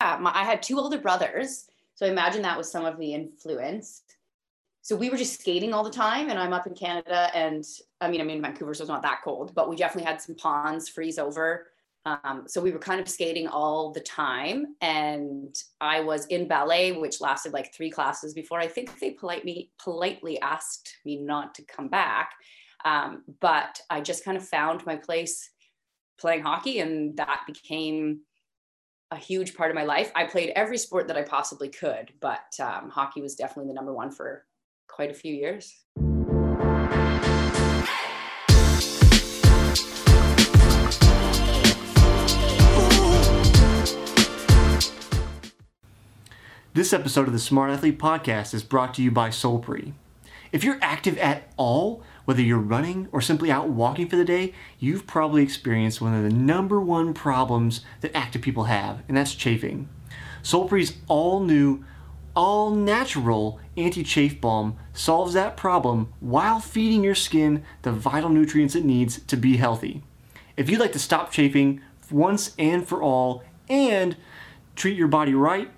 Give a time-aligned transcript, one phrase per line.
[0.00, 1.66] my, I had two older brothers.
[1.94, 4.02] So I imagine that was some of the influence.
[4.82, 7.64] So we were just skating all the time, and I'm up in Canada, and
[8.00, 10.34] I mean, I mean, Vancouver, so it's not that cold, but we definitely had some
[10.36, 11.66] ponds freeze over.
[12.06, 16.92] Um, so we were kind of skating all the time, and I was in ballet,
[16.92, 21.62] which lasted like three classes before I think they politely politely asked me not to
[21.62, 22.30] come back.
[22.84, 25.50] Um, but I just kind of found my place
[26.18, 28.20] playing hockey, and that became
[29.10, 30.12] a huge part of my life.
[30.14, 33.94] I played every sport that I possibly could, but um, hockey was definitely the number
[33.94, 34.44] one for
[34.86, 35.74] quite a few years.
[46.74, 49.94] This episode of the Smart Athlete Podcast is brought to you by Solpri.
[50.52, 54.52] If you're active at all, whether you're running or simply out walking for the day,
[54.78, 59.34] you've probably experienced one of the number one problems that active people have, and that's
[59.34, 59.88] chafing.
[60.42, 61.82] Solpri's all new,
[62.36, 68.74] all natural anti chafe balm solves that problem while feeding your skin the vital nutrients
[68.74, 70.02] it needs to be healthy.
[70.54, 74.18] If you'd like to stop chafing once and for all and
[74.76, 75.70] treat your body right,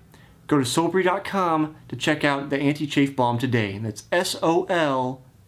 [0.47, 3.77] Go to solpri.com to check out the anti-chafe balm today.
[3.77, 4.03] That's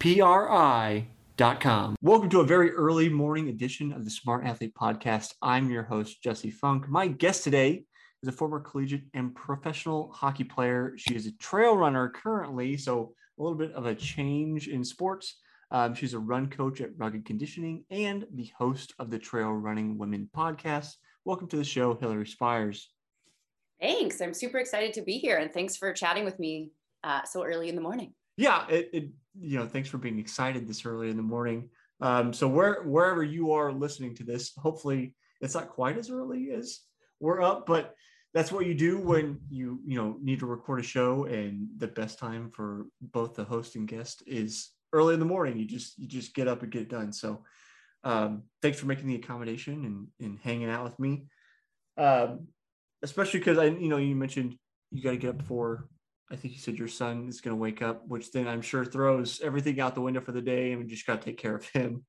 [0.03, 1.95] S-O-L-P-R-I.com.
[2.01, 5.33] Welcome to a very early morning edition of the Smart Athlete Podcast.
[5.41, 6.89] I'm your host, Jesse Funk.
[6.89, 7.85] My guest today
[8.21, 10.93] is a former collegiate and professional hockey player.
[10.97, 15.37] She is a trail runner currently, so a little bit of a change in sports.
[15.71, 19.97] Um, she's a run coach at Rugged Conditioning and the host of the Trail Running
[19.97, 20.95] Women podcast.
[21.23, 22.89] Welcome to the show, Hillary Spires.
[23.79, 24.19] Thanks.
[24.19, 26.71] I'm super excited to be here, and thanks for chatting with me
[27.05, 28.13] uh, so early in the morning.
[28.37, 31.69] Yeah, it, it, you know, thanks for being excited this early in the morning.
[32.01, 36.51] Um, so where wherever you are listening to this, hopefully it's not quite as early
[36.51, 36.79] as
[37.19, 37.95] we're up, but
[38.33, 41.87] that's what you do when you you know need to record a show, and the
[41.87, 45.57] best time for both the host and guest is early in the morning.
[45.57, 47.13] You just you just get up and get it done.
[47.13, 47.43] So
[48.03, 51.25] um, thanks for making the accommodation and, and hanging out with me.
[51.97, 52.47] Um,
[53.01, 54.57] especially because I, you know, you mentioned
[54.91, 55.88] you got to get up before.
[56.31, 58.85] I think you said your son is going to wake up, which then I'm sure
[58.85, 61.56] throws everything out the window for the day, and we just got to take care
[61.56, 62.06] of him.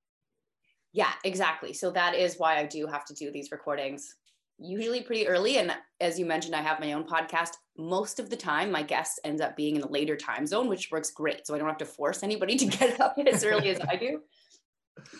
[0.92, 1.72] Yeah, exactly.
[1.72, 4.14] So that is why I do have to do these recordings
[4.58, 5.58] usually pretty early.
[5.58, 7.50] And as you mentioned, I have my own podcast.
[7.76, 10.92] Most of the time, my guest ends up being in a later time zone, which
[10.92, 11.44] works great.
[11.44, 14.20] So I don't have to force anybody to get up as early as I do.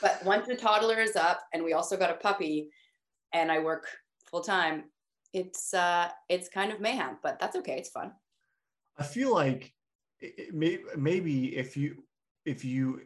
[0.01, 2.71] But once the toddler is up, and we also got a puppy,
[3.33, 3.89] and I work
[4.31, 4.85] full time,
[5.35, 8.13] it's uh it's kind of mayhem but that's okay it's fun
[8.99, 9.73] i feel like
[10.21, 12.05] it may, maybe if you
[12.45, 13.01] if you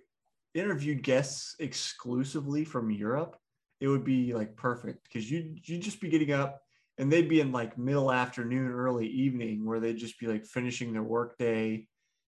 [0.55, 3.37] interviewed guests exclusively from europe
[3.81, 6.61] it would be like perfect because you you'd just be getting up
[6.99, 10.93] and they'd be in like middle afternoon early evening where they'd just be like finishing
[10.93, 11.87] their work day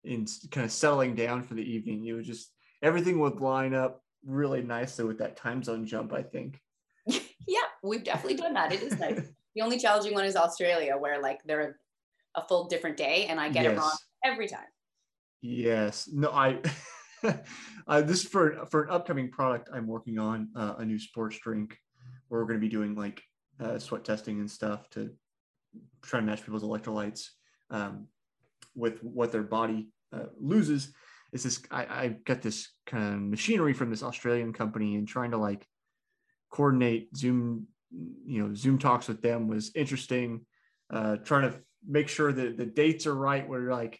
[0.04, 2.02] and kind of settling down for the evening.
[2.02, 6.22] You would just everything would line up really nicely with that time zone jump i
[6.22, 6.60] think.
[7.48, 8.72] Yeah we've definitely done that.
[8.72, 9.20] It is nice.
[9.54, 11.78] The only challenging one is Australia, where like they're
[12.34, 13.72] a full different day, and I get yes.
[13.72, 14.66] it wrong every time.
[15.40, 16.08] Yes.
[16.12, 16.60] No, I.
[17.86, 21.38] uh, this is for for an upcoming product I'm working on, uh, a new sports
[21.38, 21.76] drink,
[22.28, 23.22] where we're going to be doing like
[23.60, 25.10] uh, sweat testing and stuff to
[26.02, 27.28] try and match people's electrolytes
[27.70, 28.06] um,
[28.74, 30.92] with what their body uh, loses.
[31.32, 35.30] Is this I, I got this kind of machinery from this Australian company and trying
[35.30, 35.66] to like
[36.50, 37.68] coordinate Zoom
[38.24, 40.40] you know zoom talks with them was interesting
[40.90, 43.98] uh trying to make sure that the dates are right where like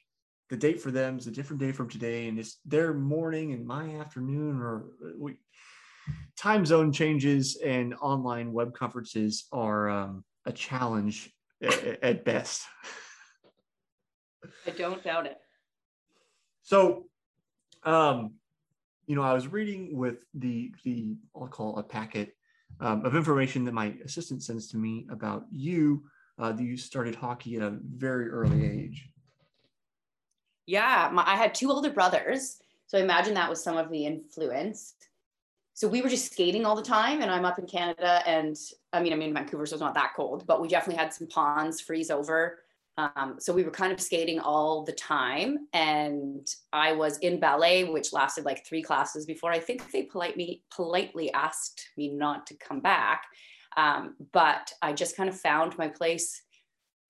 [0.50, 3.66] the date for them is a different day from today and it's their morning and
[3.66, 4.86] my afternoon or
[5.18, 5.36] we
[6.36, 11.30] time zone changes and online web conferences are um, a challenge
[11.62, 12.62] at, at best.
[14.66, 15.38] I don't doubt it.
[16.62, 17.06] So
[17.84, 18.34] um
[19.06, 22.34] you know i was reading with the the i'll call a packet
[22.80, 26.04] um, of information that my assistant sends to me about you
[26.38, 29.08] uh, you started hockey at a very early age.
[30.66, 32.58] Yeah, my, I had two older brothers.
[32.86, 34.94] So I imagine that was some of the influence.
[35.74, 38.54] So we were just skating all the time, and I'm up in Canada, and
[38.92, 41.26] I mean, I'm in Vancouver, so it's not that cold, but we definitely had some
[41.28, 42.58] ponds freeze over.
[42.98, 45.66] Um, so we were kind of skating all the time.
[45.72, 50.62] And I was in ballet, which lasted like three classes before I think they politely,
[50.74, 53.22] politely asked me not to come back.
[53.76, 56.42] Um, but I just kind of found my place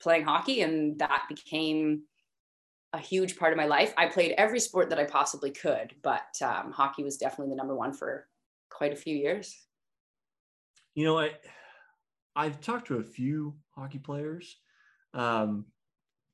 [0.01, 2.03] playing hockey, and that became
[2.93, 3.95] a huge part of my life.
[3.97, 7.75] I played every sport that I possibly could, but um, hockey was definitely the number
[7.75, 8.27] one for
[8.71, 9.57] quite a few years.
[10.95, 11.33] You know, I,
[12.37, 14.57] I've talked to a few hockey players
[15.15, 15.67] Um,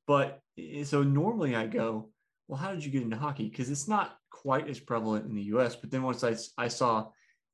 [0.06, 2.10] but eh, so normally I go,
[2.48, 3.48] well, how did you get into hockey?
[3.48, 5.76] Because it's not quite as prevalent in the U.S.
[5.76, 7.08] But then once I I saw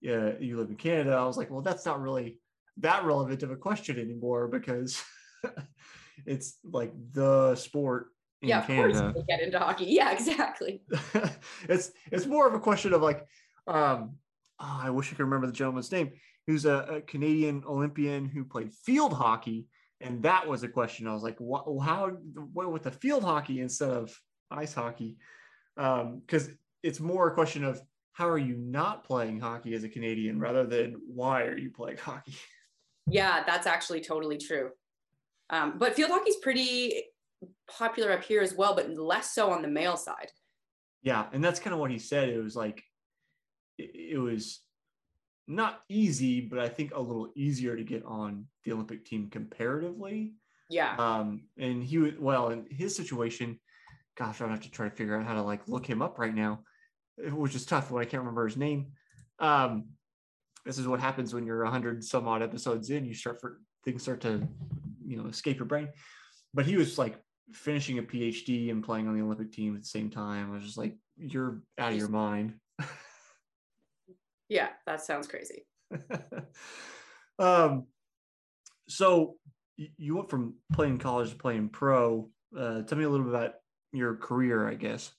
[0.09, 2.39] uh, you live in Canada, I was like, well, that's not really
[2.79, 5.03] that relevant of a question anymore because
[6.27, 8.09] it's like the sport
[8.43, 9.07] in yeah, Canada.
[9.07, 9.87] Of course they get into hockey.
[9.87, 10.83] Yeah, exactly.
[11.69, 13.27] it's it's more of a question of like,
[13.67, 14.17] um,
[14.61, 16.13] oh, I wish I could remember the gentleman's name.
[16.47, 19.67] Who's a, a, Canadian Olympian who played field hockey,
[20.01, 21.07] and that was a question.
[21.07, 21.65] I was like, what?
[21.83, 22.11] How?
[22.53, 24.15] What with the field hockey instead of
[24.51, 25.17] ice hockey?
[25.77, 27.81] Because um, it's more a question of
[28.13, 31.97] how are you not playing hockey as a Canadian rather than why are you playing
[32.03, 32.35] hockey?
[33.07, 34.71] Yeah, that's actually totally true.
[35.51, 37.03] Um, but field hockey is pretty
[37.69, 40.31] popular up here as well, but less so on the male side.
[41.03, 42.31] Yeah, and that's kind of what he said.
[42.31, 42.83] It was like
[43.79, 44.61] it, it was
[45.47, 50.33] not easy, but I think a little easier to get on the Olympic team comparatively.
[50.71, 50.97] Yeah.
[50.99, 53.61] Um, and he was well in his situation.
[54.17, 56.35] Gosh, I have to try to figure out how to like look him up right
[56.35, 56.61] now,
[57.19, 58.93] which is tough when I can't remember his name.
[59.39, 59.89] Um,
[60.65, 63.05] this is what happens when you're 100 some odd episodes in.
[63.05, 64.47] You start for things start to,
[65.07, 65.89] you know, escape your brain.
[66.55, 67.17] But he was like
[67.53, 70.51] finishing a PhD and playing on the Olympic team at the same time.
[70.51, 72.55] I was just like, you're out of your mind.
[74.49, 75.67] yeah, that sounds crazy.
[77.39, 77.87] um,
[78.89, 79.37] so
[79.77, 82.31] you went from playing college to playing pro.
[82.57, 83.55] Uh, tell me a little bit about
[83.93, 85.13] your career, I guess.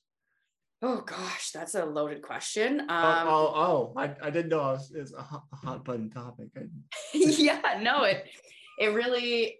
[0.81, 2.81] Oh gosh, that's a loaded question.
[2.81, 5.85] Um, oh, oh, oh, I, I didn't know was, it was a, hot, a hot
[5.85, 6.49] button topic.
[7.13, 8.25] yeah, no, it
[8.79, 9.59] it really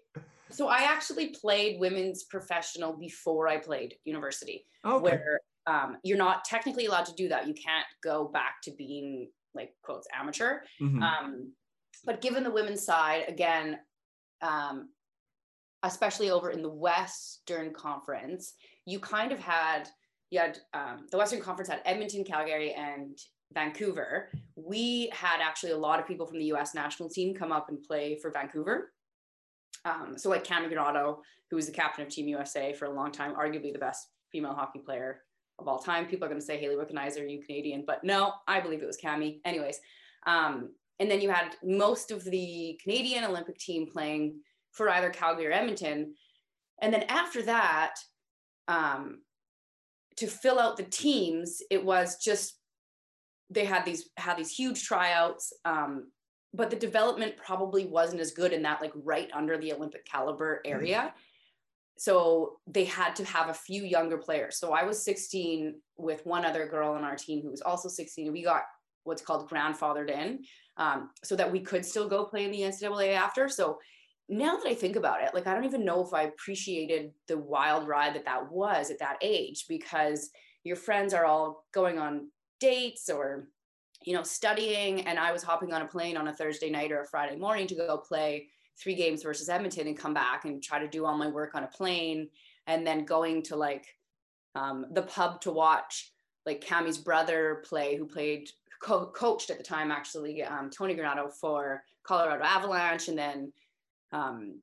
[0.50, 5.02] so I actually played women's professional before I played university, okay.
[5.02, 7.48] where um, you're not technically allowed to do that.
[7.48, 10.60] You can't go back to being like quotes amateur.
[10.80, 11.02] Mm-hmm.
[11.02, 11.52] Um,
[12.04, 13.78] but given the women's side, again,
[14.42, 14.90] um,
[15.82, 18.54] especially over in the Western Conference,
[18.84, 19.88] you kind of had
[20.30, 23.18] you had um, the Western Conference had Edmonton, Calgary, and
[23.52, 24.30] Vancouver.
[24.56, 26.74] We had actually a lot of people from the U.S.
[26.74, 28.92] national team come up and play for Vancouver.
[29.84, 31.18] Um, so like Cammi Granato,
[31.50, 34.54] who was the captain of Team USA for a long time, arguably the best female
[34.54, 35.22] hockey player
[35.58, 36.06] of all time.
[36.06, 38.98] People are going to say Hayley Wickenheiser, you Canadian, but no, I believe it was
[38.98, 39.40] Cammi.
[39.44, 39.78] Anyways,
[40.26, 44.40] um, and then you had most of the Canadian Olympic team playing
[44.72, 46.14] for either Calgary or Edmonton.
[46.82, 47.94] And then after that,
[48.68, 49.20] um,
[50.16, 52.58] to fill out the teams, it was just
[53.50, 55.52] they had these had these huge tryouts.
[55.64, 56.10] Um,
[56.54, 60.56] but the development probably wasn't as good in that like right under the Olympic caliber
[60.64, 60.74] mm-hmm.
[60.74, 60.98] area.
[60.98, 61.18] Mm-hmm.
[61.98, 64.58] So they had to have a few younger players.
[64.58, 68.32] So I was 16 with one other girl on our team who was also 16.
[68.32, 68.62] We got
[69.04, 70.40] what's called grandfathered in
[70.76, 73.48] um, so that we could still go play in the NCAA after.
[73.48, 73.78] So
[74.28, 77.38] now that I think about it, like I don't even know if I appreciated the
[77.38, 80.30] wild ride that that was at that age because
[80.64, 82.28] your friends are all going on
[82.58, 83.48] dates or
[84.06, 87.00] you know, studying and I was hopping on a plane on a Thursday night or
[87.00, 88.48] a Friday morning to go play
[88.80, 91.64] three games versus Edmonton and come back and try to do all my work on
[91.64, 92.28] a plane
[92.66, 93.86] and then going to like
[94.54, 96.12] um, the pub to watch
[96.44, 98.48] like Cammi's brother play who played
[98.80, 103.52] co- coached at the time actually um, Tony Granato for Colorado Avalanche and then
[104.12, 104.60] um,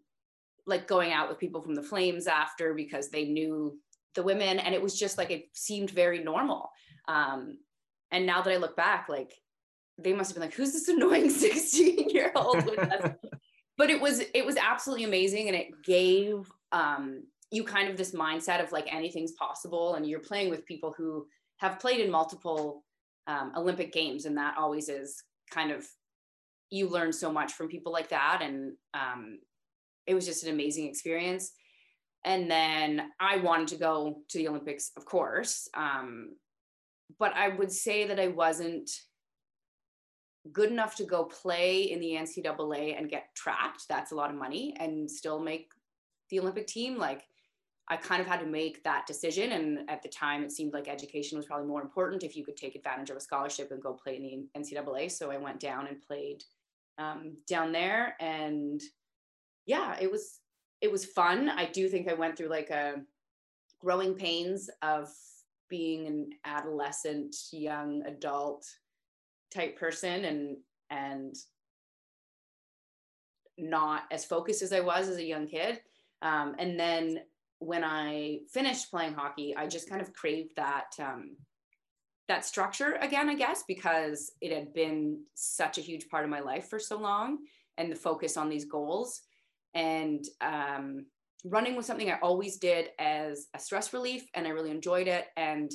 [0.66, 3.78] like going out with people from the Flames after because they knew
[4.16, 6.70] the women and it was just like it seemed very normal.
[7.08, 7.58] Um,
[8.12, 9.34] and now that I look back, like
[9.98, 12.64] they must have been like, who's this annoying 16 year old
[13.78, 18.14] but it was it was absolutely amazing and it gave um, you kind of this
[18.14, 21.28] mindset of like anything's possible and you're playing with people who
[21.58, 22.84] have played in multiple
[23.28, 25.86] um, olympic games and that always is kind of
[26.74, 29.40] you learn so much from people like that and um,
[30.08, 31.52] it was just an amazing experience
[32.26, 36.30] and then i wanted to go to the olympics of course um,
[37.20, 38.90] but I would say that I wasn't
[40.52, 43.88] good enough to go play in the NCAA and get tracked.
[43.88, 45.72] That's a lot of money and still make
[46.30, 46.98] the Olympic team.
[46.98, 47.24] Like
[47.90, 49.54] I kind of had to make that decision.
[49.54, 52.58] And at the time, it seemed like education was probably more important if you could
[52.58, 55.12] take advantage of a scholarship and go play in the NCAA.
[55.12, 56.44] So I went down and played
[56.98, 58.16] um, down there.
[58.20, 58.82] And
[59.66, 60.40] yeah, it was
[60.82, 61.50] it was fun.
[61.50, 62.96] I do think I went through like a
[63.80, 65.10] growing pains of
[65.70, 68.66] being an adolescent, young adult
[69.54, 70.58] type person and
[70.90, 71.36] and
[73.58, 75.80] not as focused as I was as a young kid.
[76.22, 77.20] Um, and then
[77.60, 81.38] when I finished playing hockey, I just kind of craved that um,
[82.28, 86.40] that structure again, I guess, because it had been such a huge part of my
[86.40, 87.40] life for so long,
[87.78, 89.22] and the focus on these goals.
[89.74, 91.08] And um,
[91.44, 95.28] running was something I always did as a stress relief, and I really enjoyed it.
[95.36, 95.72] And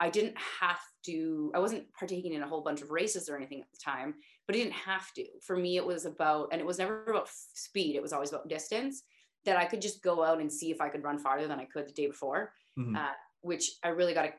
[0.00, 3.60] I didn't have to, I wasn't partaking in a whole bunch of races or anything
[3.60, 4.14] at the time,
[4.46, 5.24] but I didn't have to.
[5.40, 8.48] For me, it was about, and it was never about speed, it was always about
[8.48, 9.04] distance,
[9.44, 11.66] that I could just go out and see if I could run farther than I
[11.66, 12.96] could the day before, Mhm.
[12.96, 14.32] uh, which I really got a,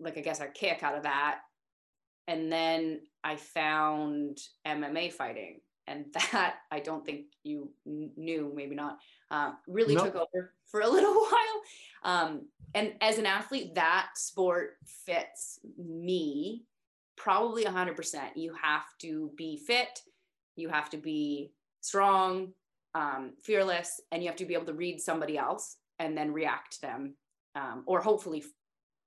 [0.00, 1.40] like, I guess a kick out of that.
[2.26, 5.60] And then I found MMA fighting.
[5.86, 8.98] And that I don't think you kn- knew, maybe not,
[9.30, 10.06] um, really Nope.
[10.06, 11.62] took over for a little while.
[12.04, 16.64] Um, and as an athlete, that sport fits me
[17.16, 18.20] probably 100%.
[18.34, 20.00] You have to be fit,
[20.56, 22.52] you have to be strong,
[22.94, 26.74] um, fearless, and you have to be able to read somebody else and then react
[26.74, 27.14] to them,
[27.54, 28.42] um, or hopefully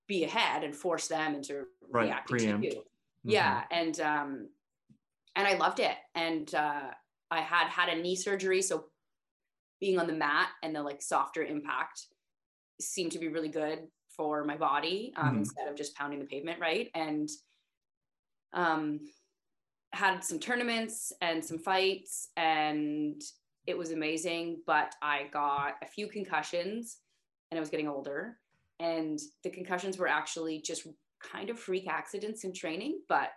[0.08, 2.64] be ahead and force them into Right, reacting preempt.
[2.64, 2.84] to you.
[3.26, 3.32] Mhm.
[3.34, 4.50] Yeah, and um,
[5.36, 5.98] and I loved it.
[6.16, 6.92] And uh,
[7.32, 8.92] I had had a knee surgery, so
[9.80, 12.08] being on the mat and the like softer impact
[12.82, 15.40] seemed to be really good for my body um, Mhm.
[15.40, 16.90] instead of just pounding the pavement, right?
[16.96, 17.30] And
[18.54, 19.02] um,
[19.94, 23.22] had some tournaments and some fights, and
[23.68, 24.64] it was amazing.
[24.66, 27.00] But I got a few concussions,
[27.52, 28.40] and I was getting older,
[28.80, 30.88] and the concussions were actually just
[31.24, 33.30] kind of freak accidents in training, but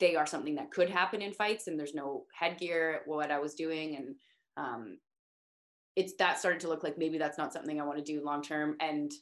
[0.00, 3.54] they are something that could happen in fights, and there's no headgear what I was
[3.54, 4.14] doing, and
[4.56, 4.98] um,
[5.96, 8.42] it's that started to look like maybe that's not something I want to do long
[8.42, 8.76] term.
[8.80, 9.12] And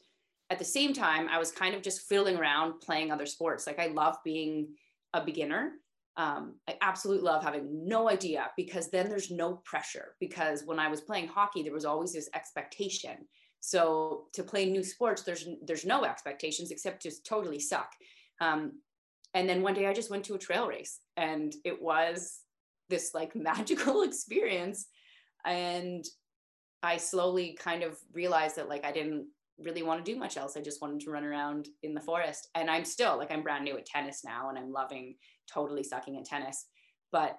[0.51, 3.67] at the same time, I was kind of just fiddling around playing other sports.
[3.67, 4.69] Like I love being
[5.13, 5.73] a beginner.
[6.17, 10.17] Um, I absolutely love having no idea because then there's no pressure.
[10.21, 13.17] Because when I was playing hockey, there was always this expectation.
[13.61, 17.93] So to play new sports, there's there's no expectations except just totally suck.
[18.41, 18.81] Um,
[19.35, 22.41] and then one day I just went to a trail race, and it was
[22.89, 24.87] this like magical experience.
[25.45, 26.05] And
[26.83, 29.27] I slowly kind of realized that like I didn't
[29.59, 30.57] really want to do much else.
[30.57, 32.49] I just wanted to run around in the forest.
[32.55, 35.17] And I'm still like I'm brand new at tennis now and I'm loving
[35.53, 36.67] totally sucking at tennis.
[37.11, 37.39] But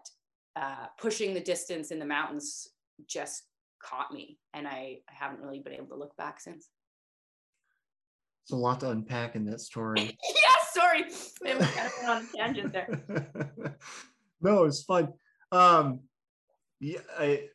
[0.55, 2.67] uh, pushing the distance in the mountains
[3.07, 3.43] just
[3.81, 4.37] caught me.
[4.53, 6.69] And I, I haven't really been able to look back since.
[8.43, 10.01] It's a lot to unpack in that story.
[10.35, 11.03] yeah, sorry.
[11.45, 13.77] I kind of went on a tangent there.
[14.41, 15.13] no, it's fun.
[15.51, 16.01] Um,
[16.79, 17.49] yeah, I,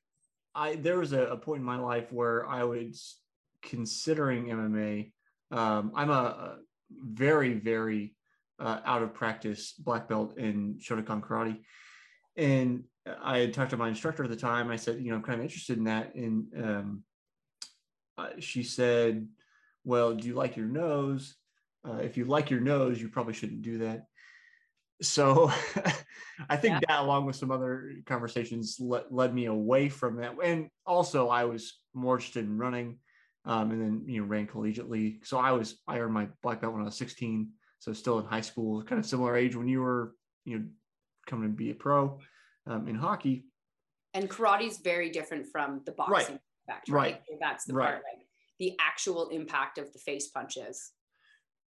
[0.55, 3.17] I there was a, a point in my life where I was
[3.63, 5.13] considering MMA.
[5.51, 6.57] Um, I'm a, a
[6.91, 8.15] very, very
[8.61, 11.59] uh, out of practice black belt in Shotokan karate,
[12.37, 12.85] and
[13.23, 14.71] I had talked to my instructor at the time.
[14.71, 17.05] I said, you know, I'm kind of interested in that, and um,
[18.17, 19.29] uh, she said,
[19.85, 21.37] "Well, do you like your nose?
[21.87, 24.07] Uh, if you like your nose, you probably shouldn't do that."
[25.03, 25.51] So
[26.49, 26.81] I think Yeah.
[26.89, 30.35] that, along with some other conversations, le- led me away from that.
[30.43, 32.99] And also, I was more interested in running,
[33.45, 35.25] um, and then you know ran collegiately.
[35.27, 38.25] So I was I earned my black belt when I was 16, so still in
[38.25, 40.15] high school, kind of similar age when you were
[40.47, 40.65] you know
[41.27, 42.19] coming to be a pro
[42.67, 43.45] um, in hockey.
[44.15, 46.09] And karate is very different from the Right.
[46.09, 46.89] boxing right?
[46.89, 47.23] Right.
[47.29, 47.87] So that's the Right.
[47.95, 48.27] part, like
[48.59, 50.93] the actual impact of the face punches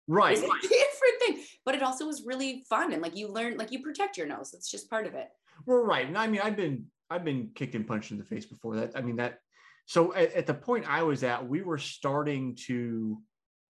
[0.08, 0.34] Right.
[0.38, 1.44] is a different thing.
[1.66, 4.54] But it also was really fun and like you learn, like you protect your nose.
[4.54, 5.30] It's just part of it.
[5.66, 6.06] Well, right.
[6.08, 8.76] And I mean, I've been I've been kicked and punched in the face before.
[8.76, 9.40] That I mean that.
[9.86, 13.22] So at, at the point I was at, we were starting to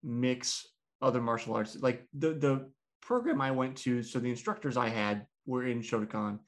[0.02, 0.66] mix
[1.00, 1.76] other martial arts.
[1.80, 6.38] Like the the program I went to, so the instructors I had were in Shotokan,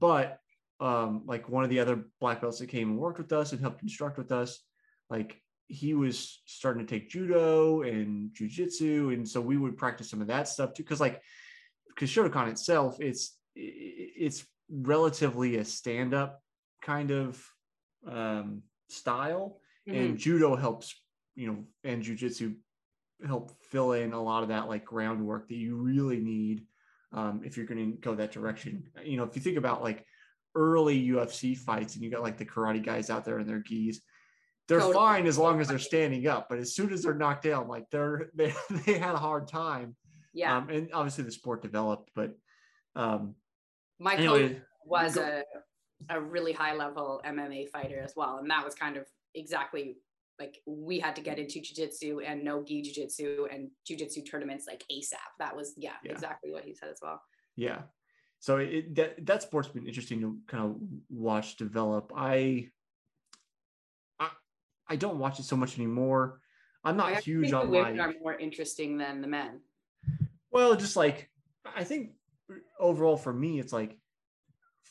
[0.00, 0.40] but
[0.80, 3.60] um, like one of the other black belts that came and worked with us and
[3.60, 4.60] helped instruct with us,
[5.10, 10.20] like he was starting to take judo and jujitsu, and so we would practice some
[10.20, 10.82] of that stuff too.
[10.82, 11.22] Because like,
[11.88, 16.42] because Shotokan itself, it's it's relatively a stand-up
[16.82, 17.44] kind of
[18.06, 19.98] um, style, Mm-hmm.
[19.98, 21.00] and judo helps,
[21.36, 22.56] you know, and jujitsu
[23.24, 26.66] help fill in a lot of that like groundwork that you really need
[27.12, 28.84] um, if you're going to go that direction.
[29.04, 30.04] You know, if you think about like
[30.54, 34.00] early UFC fights and you got like the karate guys out there in their gis,
[34.68, 34.94] they're Totally.
[34.94, 36.48] fine as long as they're standing up.
[36.48, 38.52] But as soon as they're knocked down, like they're they,
[38.84, 39.94] they had a hard time.
[40.34, 40.56] yeah.
[40.56, 42.32] Um, and obviously the sport developed, but
[42.96, 43.34] um,
[44.00, 45.42] My coach anyway, was go-
[46.10, 48.38] a, a really high level MMA fighter as well.
[48.38, 49.96] And that was kind of exactly
[50.38, 51.42] like we had to get mm.
[51.42, 55.14] into jujitsu and no gi jujitsu and jujitsu tournaments like ASAP.
[55.38, 56.12] That was, yeah, Yeah.
[56.12, 57.22] exactly what he said as well.
[57.56, 57.82] yeah.
[58.38, 60.76] So it, that that sport's been interesting to kind of
[61.08, 62.12] watch develop.
[62.14, 62.68] I
[64.20, 64.28] I,
[64.88, 66.40] I don't watch it so much anymore.
[66.84, 69.60] I'm not I huge on the women like are more interesting than the men.
[70.50, 71.30] Well, just like
[71.74, 72.10] I think
[72.78, 73.96] overall for me, it's like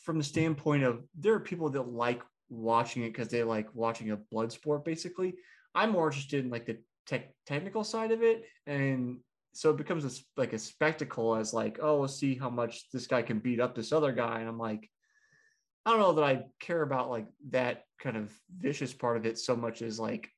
[0.04, 2.22] from the standpoint of there are people that like
[2.56, 5.36] watching it because they like watching a blood sport basically.
[5.74, 8.46] I'm more interested in like the tech technical side of it.
[8.66, 9.20] And
[9.54, 13.08] so it becomes a, like a spectacle as like, oh, we'll see how much this
[13.08, 14.40] guy can beat up this other guy.
[14.40, 14.90] And I'm like,
[15.86, 19.38] I don't know that I care about like that kind of vicious part of it
[19.38, 20.30] so much as like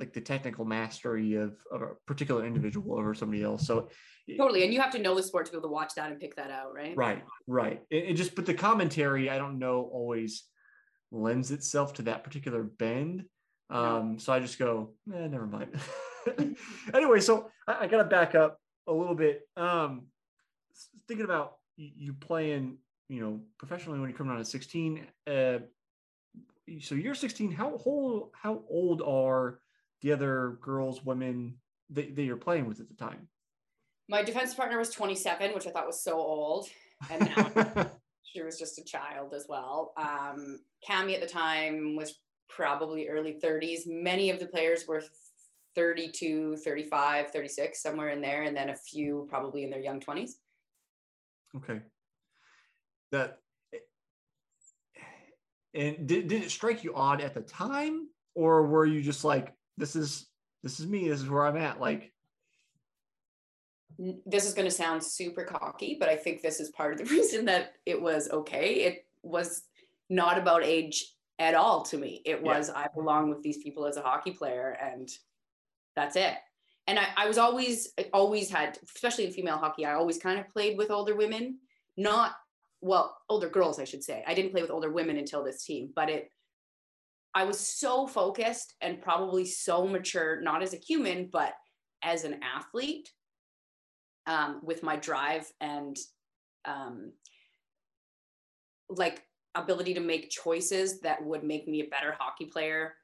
[0.00, 3.64] like the technical mastery of, of a particular individual over somebody else.
[3.64, 3.88] So
[4.36, 6.20] totally, and you have to know the sport to be able to watch that and
[6.20, 6.96] pick that out, right?
[6.96, 7.80] Right, right.
[7.90, 10.44] It, it just but the commentary I don't know always
[11.10, 13.24] lends itself to that particular bend.
[13.70, 15.74] Um, so I just go, eh, never mind.
[16.94, 19.42] anyway, so I, I got to back up a little bit.
[19.56, 20.06] Um,
[21.08, 25.06] thinking about you playing, you know, professionally when you come down to 16.
[25.26, 25.58] Uh,
[26.80, 27.52] so you're 16.
[27.52, 28.30] How old?
[28.34, 29.60] How old are
[30.02, 31.54] the other girls, women
[31.90, 33.28] that, that you're playing with at the time?
[34.08, 36.68] My defense partner was 27, which I thought was so old,
[37.10, 37.90] and now
[38.34, 39.92] she was just a child as well.
[39.96, 43.82] Um, Cammi at the time was probably early 30s.
[43.86, 45.02] Many of the players were
[45.76, 50.32] 32, 35, 36, somewhere in there, and then a few probably in their young 20s.
[51.56, 51.80] Okay.
[53.12, 53.38] That
[55.74, 59.52] and did, did it strike you odd at the time or were you just like
[59.76, 60.26] this is
[60.62, 62.12] this is me this is where i'm at like
[64.26, 67.04] this is going to sound super cocky but i think this is part of the
[67.14, 69.62] reason that it was okay it was
[70.10, 72.22] not about age at all to me.
[72.24, 72.78] It was yeah.
[72.78, 75.08] I belong with these people as a hockey player and
[75.96, 76.34] that's it.
[76.86, 80.48] And I, I was always always had, especially in female hockey, I always kind of
[80.48, 81.58] played with older women,
[81.96, 82.32] not
[82.80, 84.22] well, older girls, I should say.
[84.26, 86.30] I didn't play with older women until this team, but it
[87.34, 91.54] I was so focused and probably so mature, not as a human, but
[92.02, 93.10] as an athlete,
[94.26, 95.96] um, with my drive and
[96.64, 97.12] um,
[98.88, 99.22] like
[99.54, 102.94] ability to make choices that would make me a better hockey player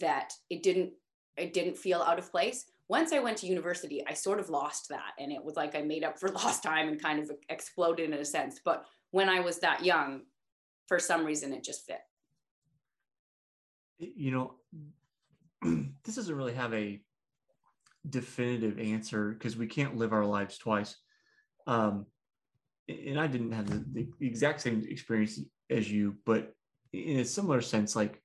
[0.00, 0.90] that it didn't
[1.36, 2.66] it didn't feel out of place.
[2.88, 5.80] Once i went to university i sort of lost that and it was like i
[5.80, 8.60] made up for lost time and kind of exploded in a sense.
[8.64, 10.22] But when i was that young
[10.88, 12.00] for some reason it just fit.
[13.98, 14.54] You know
[16.04, 17.00] this doesn't really have a
[18.08, 20.96] definitive answer because we can't live our lives twice
[21.66, 22.06] um,
[22.88, 26.52] and I didn't have the, the, exact same experience as you, but
[26.92, 28.20] in a similar sense, like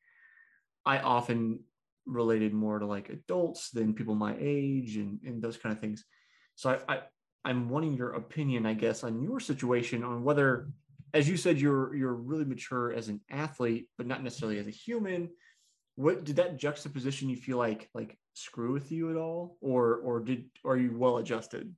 [0.85, 1.59] I often
[2.05, 6.05] related more to like adults than people my age and, and those kind of things.
[6.55, 7.01] So I, I
[7.45, 10.69] I'm wanting your opinion, I guess, on your situation on whether,
[11.13, 14.71] as you said, you're you're really mature as an athlete, but not necessarily as a
[14.71, 15.29] human.
[15.95, 20.19] What did that juxtaposition you feel like like screw with you at all, or or
[20.19, 21.73] did are you well adjusted?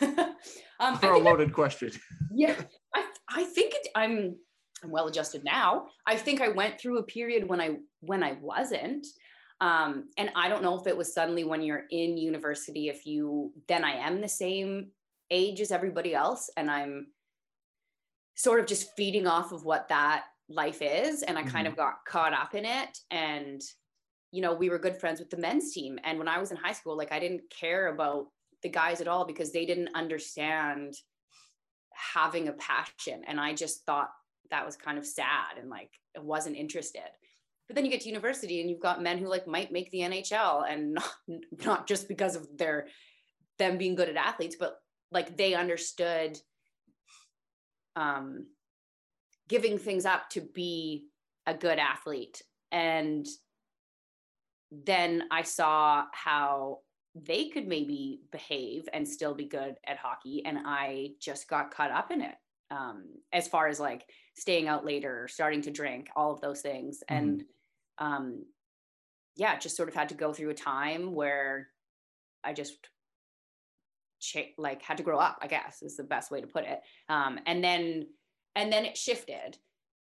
[0.80, 1.90] um, For a loaded I, question.
[2.34, 2.54] Yeah,
[2.94, 4.36] I I think it, I'm
[4.82, 5.86] I'm well adjusted now.
[6.06, 9.06] I think I went through a period when I when I wasn't.
[9.60, 13.52] Um, and I don't know if it was suddenly when you're in university, if you
[13.66, 14.90] then I am the same
[15.30, 17.08] age as everybody else, and I'm
[18.36, 21.22] sort of just feeding off of what that life is.
[21.22, 21.50] And I mm-hmm.
[21.50, 22.98] kind of got caught up in it.
[23.10, 23.60] And,
[24.30, 25.98] you know, we were good friends with the men's team.
[26.04, 28.26] And when I was in high school, like I didn't care about
[28.62, 30.94] the guys at all because they didn't understand
[31.92, 33.22] having a passion.
[33.26, 34.10] And I just thought
[34.50, 37.02] that was kind of sad and like wasn't interested.
[37.66, 40.00] But then you get to university and you've got men who like might make the
[40.00, 41.12] NHL and not
[41.64, 42.88] not just because of their
[43.58, 44.78] them being good at athletes, but
[45.10, 46.38] like they understood
[47.96, 48.46] um
[49.48, 51.06] giving things up to be
[51.46, 52.42] a good athlete.
[52.70, 53.26] And
[54.70, 56.80] then I saw how
[57.14, 60.44] they could maybe behave and still be good at hockey.
[60.44, 62.34] And I just got caught up in it
[62.70, 64.04] um, as far as like
[64.36, 67.02] staying out later, starting to drink, all of those things.
[67.10, 67.24] Mm-hmm.
[67.24, 67.44] And
[67.98, 68.44] um,
[69.36, 71.68] yeah, just sort of had to go through a time where
[72.44, 72.76] I just
[74.20, 76.80] cha- like had to grow up, I guess is the best way to put it.
[77.08, 78.06] Um, and then,
[78.54, 79.58] and then it shifted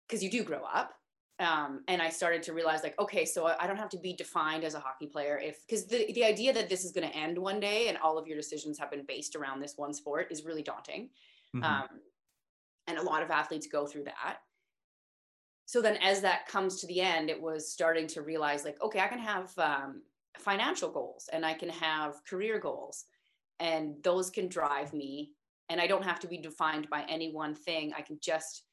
[0.08, 0.94] because you do grow up.
[1.40, 4.66] Um, and I started to realize like, okay, so I don't have to be defined
[4.66, 7.38] as a hockey player if, because the, the idea that this is going to end
[7.38, 10.44] one day and all of your decisions have been based around this one sport is
[10.44, 11.10] really daunting.
[11.56, 11.64] Mm-hmm.
[11.64, 11.88] Um,
[12.88, 14.40] and a lot of athletes go through that
[15.70, 19.00] so then as that comes to the end it was starting to realize like okay
[19.00, 20.02] i can have um,
[20.40, 23.06] financial goals and i can have career goals
[23.60, 25.32] and those can drive me
[25.70, 28.64] and i don't have to be defined by any one thing i can just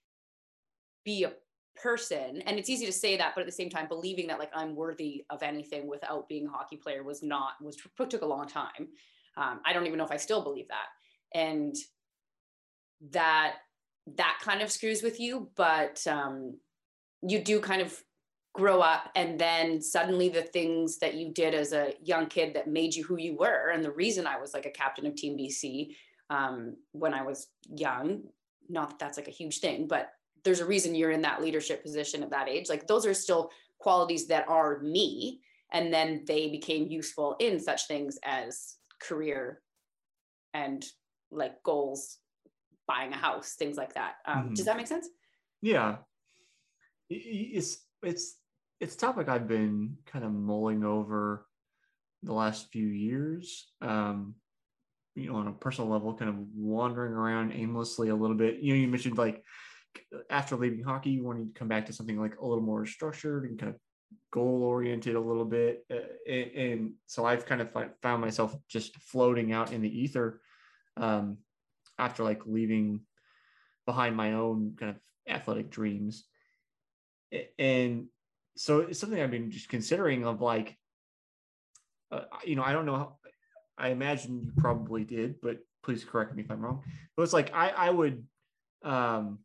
[1.05, 1.33] be a
[1.83, 4.51] person and it's easy to say that but at the same time believing that like
[4.55, 7.77] i'm worthy of anything without being a hockey player was not was
[8.09, 8.89] took a long time.
[9.37, 11.39] Um, i don't even know if i still believe that.
[11.39, 11.75] And
[13.13, 13.57] that
[14.17, 16.55] that kind of screws with you but um
[17.23, 18.03] you do kind of
[18.55, 22.67] grow up and then suddenly the things that you did as a young kid that
[22.67, 25.37] made you who you were and the reason i was like a captain of team
[25.37, 25.95] bc
[26.31, 28.23] um, when i was young
[28.69, 30.11] not that that's like a huge thing but
[30.47, 32.71] there's a reason you're in that leadership position at that age.
[32.71, 35.41] Like those are still qualities that are me
[35.73, 39.61] and then they became useful in such things as career
[40.55, 40.85] and
[41.31, 42.19] like goals
[42.87, 44.15] buying a house things like that.
[44.25, 44.55] Um, mm-hmm.
[44.55, 45.09] does that make sense?
[45.61, 45.97] Yeah.
[47.11, 48.37] It's it's
[48.79, 51.47] it's a topic i've been kind of mulling over
[52.23, 54.35] the last few years um
[55.17, 58.59] you know on a personal level kind of wandering around aimlessly a little bit.
[58.61, 59.43] You know you mentioned like
[60.31, 63.49] after leaving hockey you wanted to come back to something like a little more structured
[63.49, 63.79] and kind of
[64.33, 65.97] goal oriented a little bit uh,
[66.31, 67.69] and, and, so i've kind of
[68.03, 70.41] found myself just floating out in the ether
[70.97, 71.39] um,
[71.99, 73.01] after like leaving
[73.85, 74.97] behind my own kind of
[75.29, 76.25] athletic dreams.
[77.59, 78.07] And
[78.57, 80.77] so it's something i've been just considering of like
[82.11, 83.17] uh, you know i don't know how
[83.79, 86.83] i imagine you probably did but please correct me if i'm wrong
[87.17, 88.25] but it's like i i would
[88.83, 89.39] um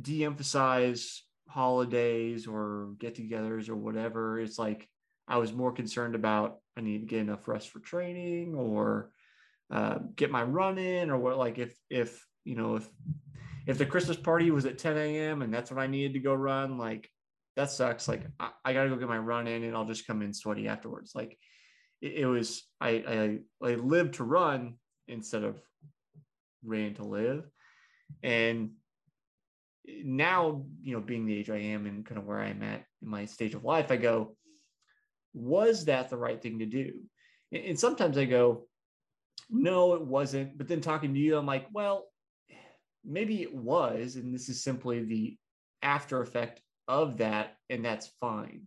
[0.00, 4.40] de-emphasize holidays or get-togethers or whatever.
[4.40, 4.88] It's like
[5.28, 9.12] i was more concerned about i need to get enough rest for training or
[9.70, 12.88] uh, get my run in or what like if if you know if
[13.68, 16.34] if the christmas party was at 10 a.m and that's when i needed to go
[16.34, 17.08] run like
[17.56, 18.08] that sucks.
[18.08, 20.68] Like i, I gotta go get my run in and i'll just come in sweaty
[20.68, 21.12] afterwards.
[21.14, 21.38] Like
[22.00, 24.74] it, it was I, I i lived to run
[25.08, 25.60] instead of
[26.64, 27.48] ran to live.
[28.22, 28.72] And
[29.86, 33.08] now, you know, being the age I am and kind of where I'm at in
[33.08, 34.36] my stage of life, I go,
[35.34, 36.92] was that the right thing to do?
[37.52, 38.66] And sometimes I go,
[39.50, 40.56] no, it wasn't.
[40.56, 42.06] But then talking to you, I'm like, well,
[43.04, 44.16] maybe it was.
[44.16, 45.36] And this is simply the
[45.82, 47.56] after effect of that.
[47.68, 48.62] And that's fine.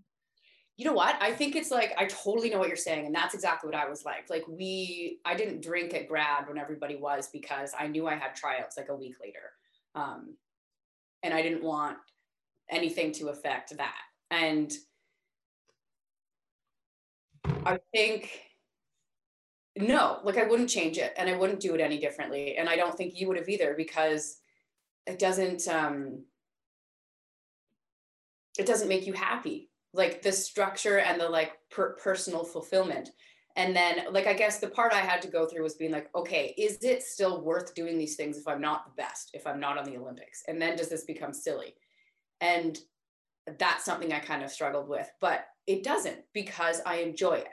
[0.78, 1.15] You know what?
[1.21, 3.06] I think it's like, I totally know what you're saying.
[3.06, 4.30] And that's exactly what I was like.
[4.30, 8.36] Like, we, I didn't drink at grad when everybody was because I knew I had
[8.36, 9.51] tryouts like a week later.
[9.95, 10.36] Um,
[11.23, 11.97] and I didn't want
[12.69, 14.01] anything to affect that.
[14.32, 14.71] And
[17.65, 18.30] I think
[19.78, 22.56] no, like I wouldn't change it and I wouldn't do it any differently.
[22.58, 24.38] And I don't think you would have either because
[25.06, 26.23] it doesn't um
[28.58, 29.69] it doesn't make you happy.
[29.93, 33.10] Like the structure and the like per- personal fulfillment.
[33.55, 36.09] And then like I guess the part I had to go through was being like,
[36.13, 39.59] okay, is it still worth doing these things if I'm not the best, if I'm
[39.59, 40.43] not on the Olympics?
[40.47, 41.75] And then does this become silly?
[42.41, 42.77] And
[43.59, 47.47] that's something I kind of struggled with, but it doesn't because I enjoy it.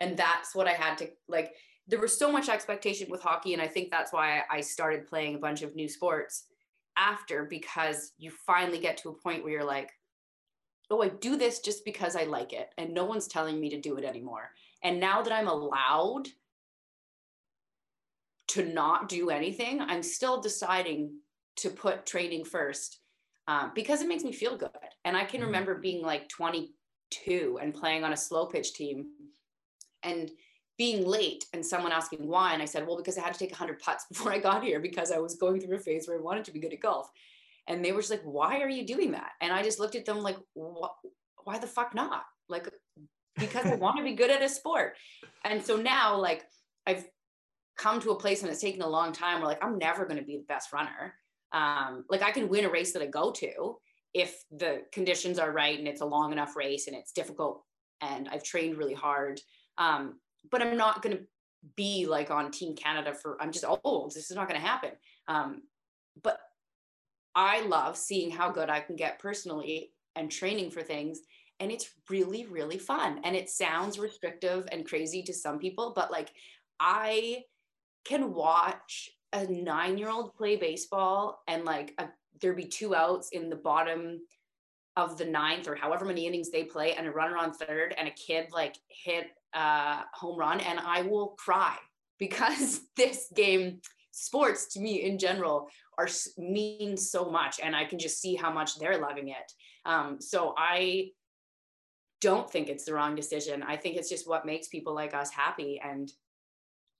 [0.00, 1.54] And that's what I had to like
[1.86, 5.34] there was so much expectation with hockey and I think that's why I started playing
[5.34, 6.46] a bunch of new sports
[6.96, 9.90] after because you finally get to a point where you're like,
[10.90, 13.80] oh, I do this just because I like it and no one's telling me to
[13.80, 14.50] do it anymore.
[14.84, 16.28] And now that I'm allowed
[18.48, 21.16] to not do anything, I'm still deciding
[21.56, 23.00] to put training first
[23.48, 24.70] um, because it makes me feel good.
[25.04, 25.46] And I can mm-hmm.
[25.46, 29.06] remember being like 22 and playing on a slow pitch team
[30.02, 30.30] and
[30.76, 32.52] being late and someone asking why.
[32.52, 34.80] And I said, well, because I had to take 100 putts before I got here
[34.80, 37.10] because I was going through a phase where I wanted to be good at golf.
[37.66, 39.30] And they were just like, why are you doing that?
[39.40, 42.24] And I just looked at them like, why the fuck not?
[42.48, 42.68] Like,
[43.38, 44.94] because I want to be good at a sport.
[45.44, 46.44] And so now, like,
[46.86, 47.04] I've
[47.76, 50.18] come to a place and it's taken a long time where, like, I'm never going
[50.18, 51.14] to be the best runner.
[51.52, 53.76] Um, like, I can win a race that I go to
[54.12, 57.64] if the conditions are right and it's a long enough race and it's difficult
[58.00, 59.40] and I've trained really hard.
[59.76, 60.20] Um,
[60.50, 61.22] but I'm not going to
[61.76, 64.12] be like on Team Canada for, I'm just, old.
[64.14, 64.90] this is not going to happen.
[65.26, 65.62] Um,
[66.22, 66.38] but
[67.34, 71.20] I love seeing how good I can get personally and training for things
[71.60, 73.20] and it's really really fun.
[73.24, 76.30] And it sounds restrictive and crazy to some people but like
[76.80, 77.42] i
[78.04, 82.08] can watch a 9-year-old play baseball and like a,
[82.40, 84.20] there be two outs in the bottom
[84.96, 88.06] of the ninth or however many innings they play and a runner on third and
[88.06, 91.76] a kid like hit a home run and i will cry
[92.18, 93.80] because this game
[94.12, 98.52] sports to me in general are mean so much and i can just see how
[98.52, 99.52] much they're loving it.
[99.84, 101.10] Um, so i
[102.24, 103.62] don't think it's the wrong decision.
[103.62, 105.78] I think it's just what makes people like us happy.
[105.84, 106.10] And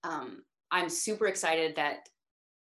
[0.02, 2.10] um, I'm super excited that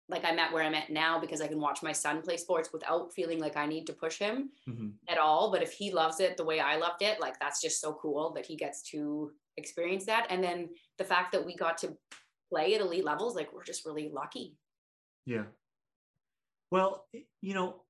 [0.09, 2.69] like I'm at where I'm at now because I can watch my son play sports
[2.73, 4.87] without feeling like I need to push him mm-hmm.
[5.07, 5.51] at all.
[5.51, 8.33] But if he loves it the way I loved it, like that's just so cool
[8.33, 10.25] that he gets to experience that.
[10.31, 11.95] And then the fact that we got to
[12.49, 14.55] play at elite levels, like we're just really lucky.
[15.25, 15.43] Yeah.
[16.71, 17.05] Well,
[17.41, 17.83] you know,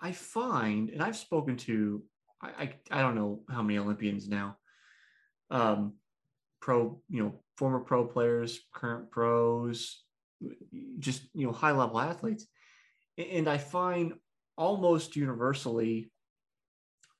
[0.00, 2.02] I find, and I've spoken to,
[2.44, 4.56] I, I, I don't know how many Olympians now,
[5.50, 5.94] um,
[6.60, 10.02] pro, you know, former pro players, current pros,
[10.98, 12.46] just, you know, high level athletes.
[13.16, 14.14] And I find
[14.56, 16.10] almost universally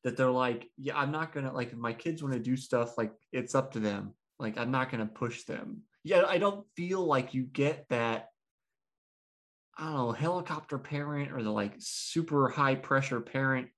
[0.03, 2.57] that they're like, yeah, I'm not going to, like, if my kids want to do
[2.57, 4.15] stuff, like, it's up to them.
[4.39, 5.83] Like, I'm not going to push them.
[6.03, 8.29] Yeah, I don't feel like you get that
[9.77, 13.69] I don't know, helicopter parent or the like super high pressure parent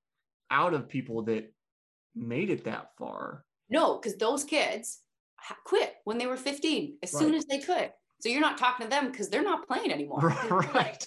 [0.50, 1.52] out of people that
[2.14, 3.44] made it that far.
[3.68, 5.00] No, because those kids
[5.64, 7.18] quit when they were 15 as right.
[7.20, 7.92] soon as they could.
[8.20, 10.34] So you're not talking to them because they're not playing anymore.
[10.50, 10.74] Right.
[10.74, 11.02] Like,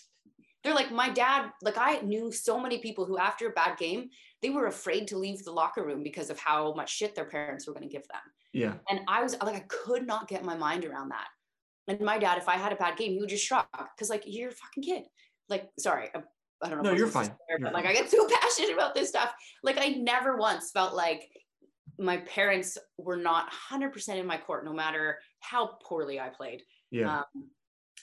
[0.63, 4.09] they're like, my dad, like I knew so many people who after a bad game,
[4.41, 7.65] they were afraid to leave the locker room because of how much shit their parents
[7.65, 8.21] were going to give them.
[8.51, 8.73] Yeah.
[8.89, 11.27] And I was like, I could not get my mind around that.
[11.87, 14.23] And my dad, if I had a bad game, he would just shrug because like
[14.25, 15.03] you're a fucking kid.
[15.47, 16.09] Like, sorry,
[16.61, 16.91] I, don't know.
[16.91, 17.27] No, you're fine.
[17.47, 17.83] There, you're but fine.
[17.83, 19.33] like I get so passionate about this stuff.
[19.63, 21.29] Like I never once felt like
[21.97, 26.63] my parents were not 100% in my court, no matter how poorly I played.
[26.91, 27.19] Yeah.
[27.19, 27.49] Um,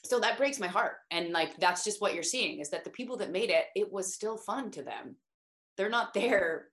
[0.04, 0.96] so that breaks my heart.
[1.10, 3.90] And like that's just what you're seeing is that the people that made it, it
[3.90, 5.16] was still fun to them.
[5.76, 6.66] They're not there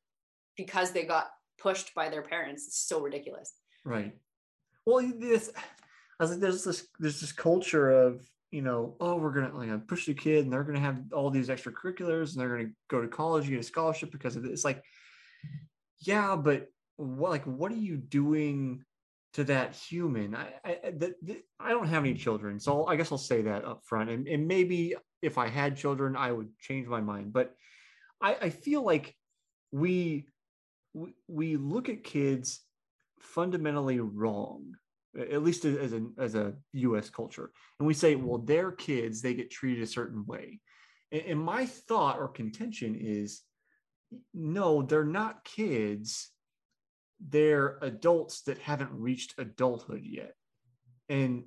[0.55, 2.67] because they got pushed by their parents.
[2.67, 3.53] It's so ridiculous.
[3.85, 4.13] Right.
[4.85, 5.51] Well, this
[6.19, 8.21] I was like, there's this there's this culture of
[8.53, 11.49] you know, oh, we're gonna like push the kid, and they're gonna have all these
[11.49, 14.51] extracurriculars, and they're gonna go to college, get a scholarship because of it.
[14.51, 14.83] It's like,
[15.97, 18.83] yeah, but what like what are you doing
[19.33, 20.35] to that human?
[20.35, 23.65] I I, the, the, I don't have any children, so I guess I'll say that
[23.65, 27.55] up front, and and maybe if I had children, I would change my mind, but
[28.21, 29.15] I I feel like
[29.71, 30.27] we,
[31.27, 32.61] we look at kids
[33.19, 34.75] fundamentally wrong
[35.19, 37.09] at least as a as a U.S.
[37.09, 40.59] culture, and we say, well, they're kids; they get treated a certain way.
[41.11, 43.41] And, my thought or contention is,
[44.33, 46.31] no, they're not kids;
[47.19, 50.35] they're adults that haven't reached adulthood yet,
[51.09, 51.43] and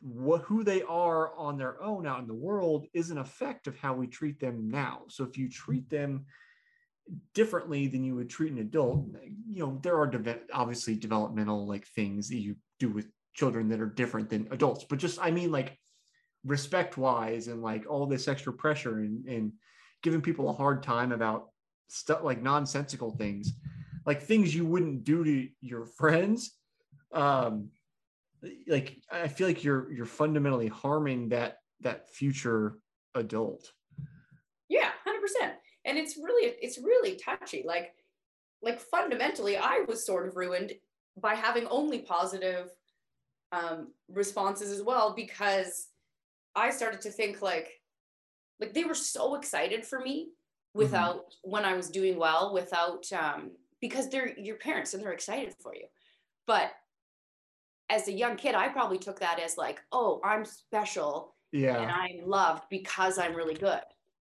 [0.00, 3.78] what who they are on their own out in the world is an effect of
[3.78, 5.02] how we treat them now.
[5.08, 6.26] So if you treat them
[7.34, 9.04] differently than you would treat an adult
[9.46, 12.54] you know there are de- obviously developmental like things that you
[12.86, 14.84] do with children that are different than adults.
[14.88, 15.78] But just i mean like
[16.44, 19.52] respect wise and like all this extra pressure and, and
[20.02, 21.50] giving people a hard time about
[21.88, 23.52] stuff like nonsensical things
[24.04, 26.56] like things you wouldn't do to your friends
[27.12, 27.68] um
[28.66, 32.78] like i feel like you're you're fundamentally harming that that future
[33.14, 33.72] adult.
[34.68, 35.52] Yeah 100%
[35.84, 37.62] and it's really it's really touchy.
[37.66, 37.92] Like
[38.62, 40.72] like fundamentally i was sort of ruined
[41.20, 42.70] by having only positive
[43.52, 45.88] um, responses as well because
[46.54, 47.80] i started to think like
[48.60, 50.30] like they were so excited for me
[50.74, 51.50] without mm-hmm.
[51.50, 55.74] when i was doing well without um because they're your parents and they're excited for
[55.74, 55.84] you
[56.46, 56.72] but
[57.90, 61.90] as a young kid i probably took that as like oh i'm special yeah and
[61.90, 63.82] i'm loved because i'm really good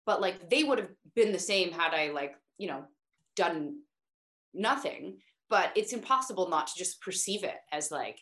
[0.05, 2.83] but like they would have been the same had I like, you know,
[3.35, 3.79] done
[4.53, 5.17] nothing.
[5.51, 8.19] But it's impossible not to just perceive it as like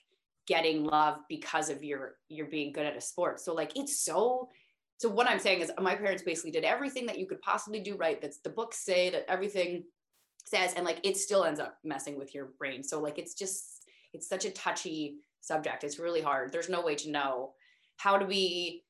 [0.48, 3.40] getting love because of your you're being good at a sport.
[3.40, 4.50] So like it's so
[4.98, 7.96] so what I'm saying is my parents basically did everything that you could possibly do
[7.96, 8.22] right.
[8.22, 9.86] That's the books say that everything
[10.44, 12.84] says, and like it still ends up messing with your brain.
[12.84, 15.84] So like it's just it's such a touchy subject.
[15.84, 16.52] It's really hard.
[16.52, 17.54] There's no way to know
[17.98, 18.84] how to be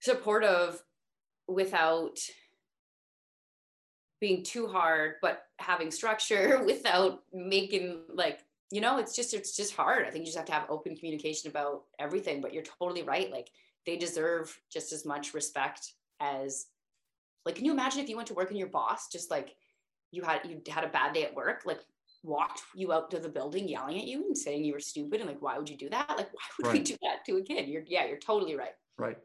[0.00, 0.82] supportive
[1.46, 2.18] without
[4.24, 8.38] being too hard but having structure without making like
[8.70, 10.06] you know it's just it's just hard.
[10.06, 13.30] I think you just have to have open communication about everything but you're totally right.
[13.30, 13.50] Like
[13.84, 16.68] they deserve just as much respect as
[17.44, 19.54] like can you imagine if you went to work and your boss just like
[20.10, 21.80] you had you had a bad day at work like
[22.22, 25.28] walked you out to the building yelling at you and saying you were stupid and
[25.28, 26.08] like why would you do that?
[26.08, 26.78] Like why would right.
[26.78, 27.68] we do that to a kid?
[27.68, 28.76] You're yeah you're totally right.
[28.96, 29.18] Right.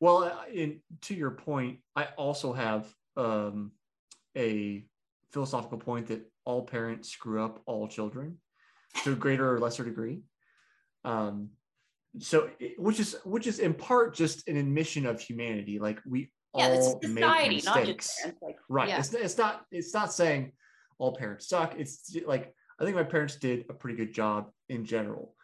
[0.00, 2.86] Well, uh, in, to your point, I also have
[3.18, 3.72] um,
[4.36, 4.84] a
[5.32, 8.38] philosophical point that all parents screw up all children
[9.04, 10.22] to a greater or lesser degree.
[11.04, 11.50] Um,
[12.18, 15.78] so, which is which is in part just an admission of humanity.
[15.78, 18.16] Like we yeah, all society, make mistakes.
[18.24, 18.88] Not just like, right.
[18.88, 18.98] Yeah.
[18.98, 20.52] It's, it's not it's not saying
[20.98, 21.74] all parents suck.
[21.78, 25.34] It's like I think my parents did a pretty good job in general.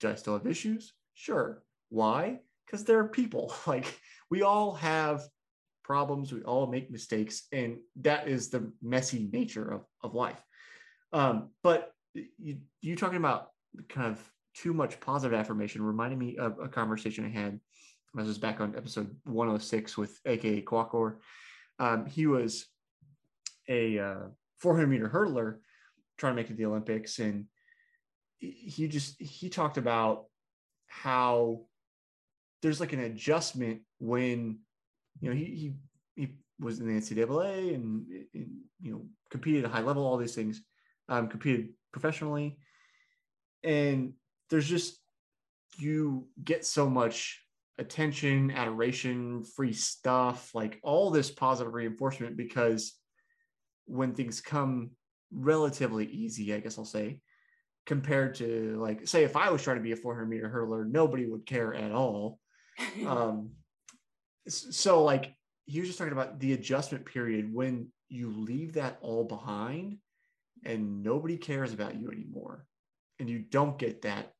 [0.00, 0.94] Do I still have issues?
[1.14, 1.62] Sure.
[1.90, 2.40] Why?
[2.70, 3.52] because they're people.
[3.66, 5.22] Like we all have
[5.90, 10.40] problems, we all make mistakes, and that is the messy nature of, of life.
[11.12, 13.48] Um, but you, you talking about
[13.88, 14.22] kind of
[14.54, 17.58] too much positive affirmation reminded me of a conversation I had.
[18.16, 21.16] I was back on episode 106 with AKA Quackor.
[21.80, 22.66] um, he was
[23.68, 24.28] a uh,
[24.60, 25.56] 400 meter hurdler
[26.18, 27.46] trying to make it to the Olympics, and
[28.38, 30.26] he just he talked about
[30.86, 31.62] how
[32.62, 34.60] there's like an adjustment when
[35.20, 35.72] you know he he,
[36.16, 36.28] he
[36.58, 40.34] was in the NCAA and, and you know competed at a high level, all these
[40.34, 40.62] things,
[41.08, 42.58] um, competed professionally,
[43.62, 44.14] and
[44.48, 44.98] there's just
[45.78, 47.40] you get so much
[47.78, 52.94] attention, adoration, free stuff, like all this positive reinforcement because
[53.86, 54.90] when things come
[55.32, 57.20] relatively easy, I guess I'll say,
[57.86, 61.26] compared to like, say, if I was trying to be a 400 meter hurdler, nobody
[61.26, 62.38] would care at all.
[63.06, 63.50] um,
[64.48, 65.34] so, like,
[65.66, 69.98] he was just talking about the adjustment period when you leave that all behind
[70.64, 72.66] and nobody cares about you anymore.
[73.18, 74.32] And you don't get that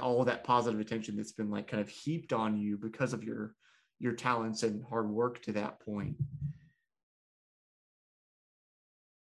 [0.00, 3.54] all that positive attention that's been like kind of heaped on you because of your
[3.98, 6.16] your talents and hard work to that point.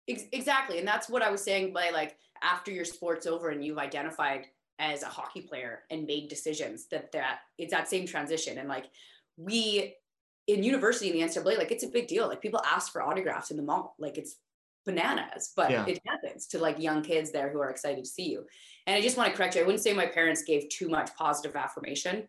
[0.08, 0.78] Exactly.
[0.78, 4.48] And that's what i was saying by like after your sport's over and you've identified
[4.78, 8.58] as a hockey player and made decisions that that it's that same transition.
[8.58, 8.86] And like
[9.38, 9.96] we
[10.48, 13.52] in university in the ncaa like it's a big deal like people ask for autographs
[13.52, 14.38] in the mall like it's
[14.86, 15.86] bananas, but yeah.
[15.86, 18.46] it happens to like young kids there who are excited to see you.
[18.88, 19.62] And I just want to correct you.
[19.62, 22.28] I wouldn't say my parents gave too much positive affirmation.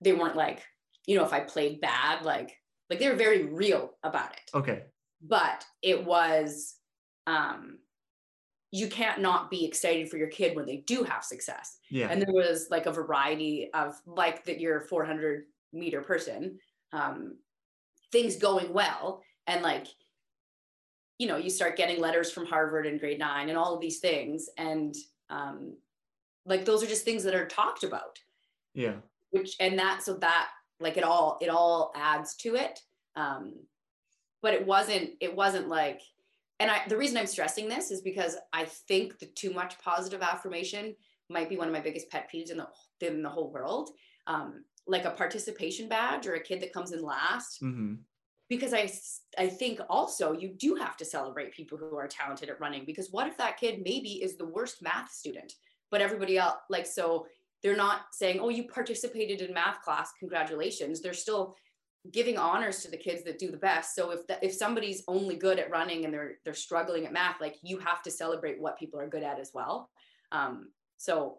[0.00, 0.62] They weren't like,
[1.06, 2.56] you know, if I played bad, like,
[2.90, 4.50] like they were very real about it.
[4.54, 4.84] Okay.
[5.22, 6.76] But it was,
[7.26, 7.78] um,
[8.70, 11.78] you can't not be excited for your kid when they do have success.
[11.90, 12.08] Yeah.
[12.10, 16.58] And there was like a variety of like that you're 400 meter person,
[16.92, 17.36] um,
[18.12, 19.22] things going well.
[19.46, 19.86] And like
[21.18, 23.98] you know you start getting letters from harvard in grade nine and all of these
[23.98, 24.94] things and
[25.30, 25.74] um,
[26.46, 28.18] like those are just things that are talked about.
[28.74, 28.94] Yeah.
[29.30, 30.48] Which and that so that
[30.80, 32.80] like it all it all adds to it.
[33.16, 33.54] Um,
[34.42, 36.00] but it wasn't it wasn't like
[36.60, 40.22] and i the reason i'm stressing this is because i think the too much positive
[40.22, 40.94] affirmation
[41.28, 42.68] might be one of my biggest pet peeves in the
[43.00, 43.90] in the whole world
[44.28, 47.60] um, like a participation badge or a kid that comes in last.
[47.62, 47.94] Mm-hmm.
[48.48, 48.90] Because I,
[49.36, 53.08] I think also you do have to celebrate people who are talented at running because
[53.10, 55.52] what if that kid maybe is the worst math student
[55.90, 57.26] but everybody else like so
[57.62, 61.02] they're not saying oh you participated in math class congratulations.
[61.02, 61.56] They're still
[62.10, 63.94] giving honors to the kids that do the best.
[63.94, 67.42] So if the, if somebody's only good at running and they're they're struggling at math
[67.42, 69.90] like you have to celebrate what people are good at as well.
[70.32, 71.38] Um, so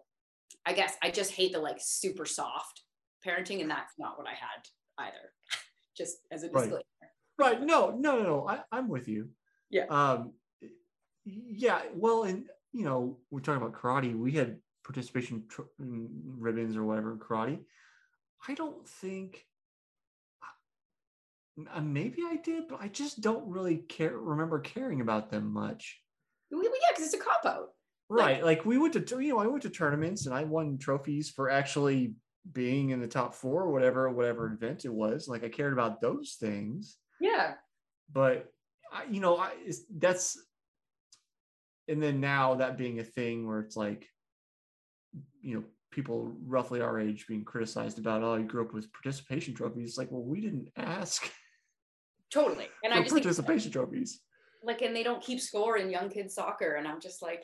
[0.65, 2.81] i guess i just hate the like super soft
[3.25, 5.33] parenting and that's not what i had either
[5.99, 6.81] just as a disclaimer.
[7.39, 7.57] Right.
[7.57, 7.61] right.
[7.61, 8.47] No, no, no, no.
[8.47, 9.29] I, I'm with you.
[9.69, 9.85] Yeah.
[9.89, 10.33] Um,
[11.25, 11.81] yeah.
[11.93, 14.17] Well, and you know, we're talking about karate.
[14.17, 17.59] We had participation tr- ribbons or whatever in karate.
[18.47, 19.45] I don't think.
[21.75, 24.17] Uh, maybe I did, but I just don't really care.
[24.17, 25.99] Remember caring about them much.
[26.49, 27.69] Well, yeah, because it's a cop out.
[28.09, 28.43] Right.
[28.43, 31.29] Like, like we went to, you know, I went to tournaments and I won trophies
[31.29, 32.13] for actually
[32.51, 34.63] being in the top four or whatever whatever mm-hmm.
[34.63, 36.97] event it was like i cared about those things.
[37.19, 37.55] Yeah.
[38.11, 38.51] But
[38.91, 39.51] I, you know I,
[39.97, 40.39] that's
[41.87, 44.07] and then now that being a thing where it's like
[45.41, 49.53] you know people roughly our age being criticized about oh you grew up with participation
[49.53, 51.29] trophies like well we didn't ask.
[52.31, 54.21] Totally and i just participation think, trophies.
[54.63, 57.43] Like and they don't keep score in young kids soccer and i'm just like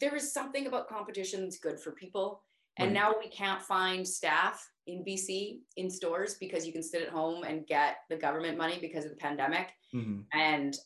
[0.00, 2.42] there is something about competition that's good for people
[2.78, 7.08] and now we can't find staff in BC in stores because you can sit at
[7.08, 9.72] home and get the government money because of the pandemic.
[9.94, 10.20] Mm-hmm.
[10.32, 10.76] And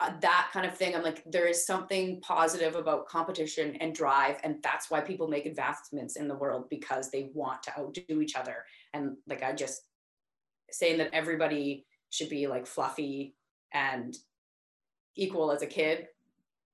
[0.00, 4.38] uh, that kind of thing, I'm like, there is something positive about competition and drive.
[4.44, 8.34] And that's why people make advancements in the world because they want to outdo each
[8.34, 8.64] other.
[8.94, 9.82] And like, I just
[10.70, 13.36] saying that everybody should be like fluffy
[13.72, 14.16] and
[15.16, 16.08] equal as a kid.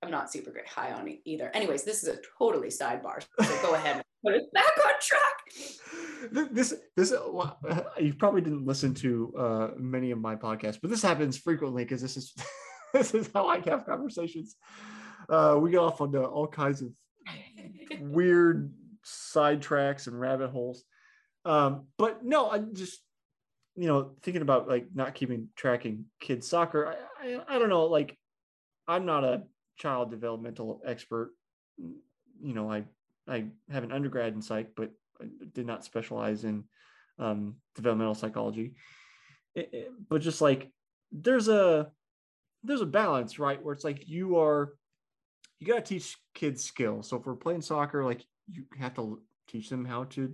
[0.02, 1.50] I'm not super great high on it either.
[1.54, 3.22] Anyways, this is a totally sidebar.
[3.40, 6.48] So go ahead put it back on track.
[6.52, 11.02] This this uh, you probably didn't listen to uh, many of my podcasts, but this
[11.02, 12.34] happens frequently because this is
[12.92, 14.56] this is how I have conversations.
[15.28, 16.90] Uh, we go off onto all kinds of
[18.00, 18.72] weird
[19.04, 20.84] sidetracks and rabbit holes.
[21.44, 23.00] Um, but no, I'm just
[23.74, 26.94] you know thinking about like not keeping tracking kids soccer.
[27.20, 27.86] I, I, I don't know.
[27.86, 28.16] Like
[28.86, 29.42] I'm not a
[29.82, 31.32] child developmental expert.
[31.76, 32.84] You know, I
[33.28, 36.64] I have an undergrad in psych, but I did not specialize in
[37.18, 38.74] um, developmental psychology.
[39.54, 40.70] It, it, but just like
[41.10, 41.90] there's a
[42.62, 43.62] there's a balance, right?
[43.62, 44.74] Where it's like you are
[45.58, 47.08] you got to teach kids skills.
[47.08, 50.32] So if we're playing soccer, like you have to teach them how to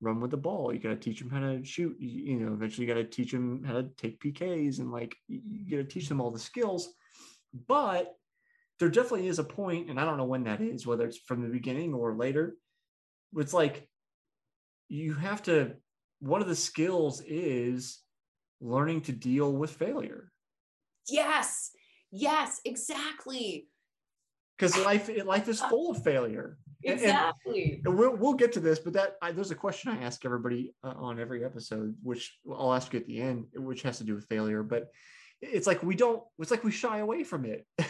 [0.00, 0.72] run with the ball.
[0.72, 1.96] You got to teach them how to shoot.
[1.98, 5.70] You know, eventually you got to teach them how to take PKs and like you
[5.70, 6.94] got to teach them all the skills.
[7.66, 8.16] But
[8.80, 11.42] there definitely is a point, and I don't know when that is, whether it's from
[11.42, 12.56] the beginning or later.
[13.36, 13.86] It's like
[14.88, 15.74] you have to.
[16.20, 18.00] One of the skills is
[18.60, 20.32] learning to deal with failure.
[21.08, 21.70] Yes.
[22.10, 22.60] Yes.
[22.64, 23.68] Exactly.
[24.58, 26.58] Because life life is full of failure.
[26.82, 27.82] Exactly.
[27.84, 30.74] And, we'll we'll get to this, but that I, there's a question I ask everybody
[30.82, 34.14] uh, on every episode, which I'll ask you at the end, which has to do
[34.14, 34.62] with failure.
[34.62, 34.90] But
[35.40, 36.22] it's like we don't.
[36.38, 37.66] It's like we shy away from it.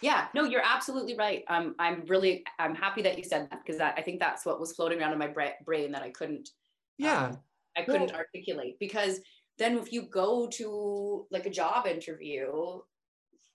[0.00, 0.28] yeah.
[0.34, 1.44] No, you're absolutely right.
[1.48, 4.72] Um, I'm really I'm happy that you said that because I think that's what was
[4.72, 6.50] floating around in my bra- brain that I couldn't.
[6.98, 7.26] Yeah.
[7.26, 7.38] Um,
[7.76, 9.20] I couldn't well, articulate because
[9.58, 12.80] then if you go to like a job interview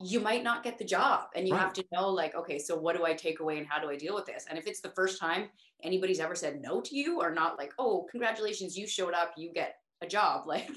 [0.03, 1.61] you might not get the job and you right.
[1.61, 3.95] have to know like okay so what do i take away and how do i
[3.95, 5.47] deal with this and if it's the first time
[5.83, 9.51] anybody's ever said no to you or not like oh congratulations you showed up you
[9.53, 10.69] get a job like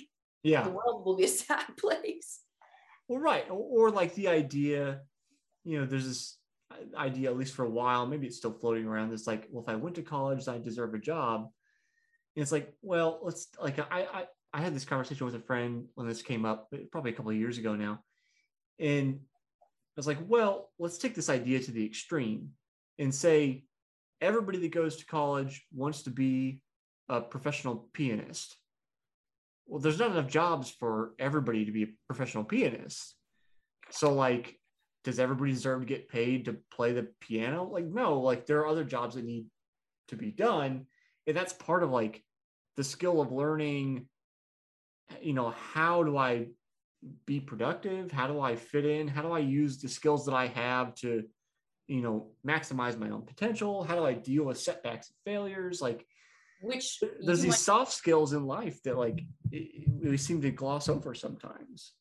[0.43, 2.41] yeah the world will be a sad place
[3.09, 5.01] well right or, or like the idea
[5.65, 6.39] you know there's this
[6.97, 9.69] idea at least for a while maybe it's still floating around It's like well if
[9.69, 11.49] i went to college i deserve a job
[12.37, 15.87] and it's like well let's like i i i had this conversation with a friend
[15.95, 18.01] when this came up probably a couple of years ago now
[18.79, 19.21] and
[19.97, 22.51] I was like, well, let's take this idea to the extreme
[22.99, 23.65] and say
[24.21, 26.61] everybody that goes to college wants to be
[27.09, 28.57] a professional pianist.
[29.67, 33.15] Well, there's not enough jobs for everybody to be a professional pianist.
[33.91, 34.59] So, like,
[35.05, 37.65] does everybody deserve to get paid to play the piano?
[37.65, 39.47] Like, no, like, there are other jobs that need
[40.09, 40.87] to be done.
[41.27, 42.23] And that's part of like
[42.77, 44.09] the skill of learning,
[45.21, 46.49] you know, how do I
[47.27, 48.11] be productive?
[48.11, 49.09] How do I fit in?
[49.09, 51.25] How do I use the skills that I have to,
[51.87, 53.85] you know, maximize my own potential?
[53.85, 55.81] How do I deal with setbacks and failures?
[55.83, 56.07] Like,
[56.63, 61.15] which there's these soft skills in life that like it, we seem to gloss over
[61.15, 61.93] sometimes.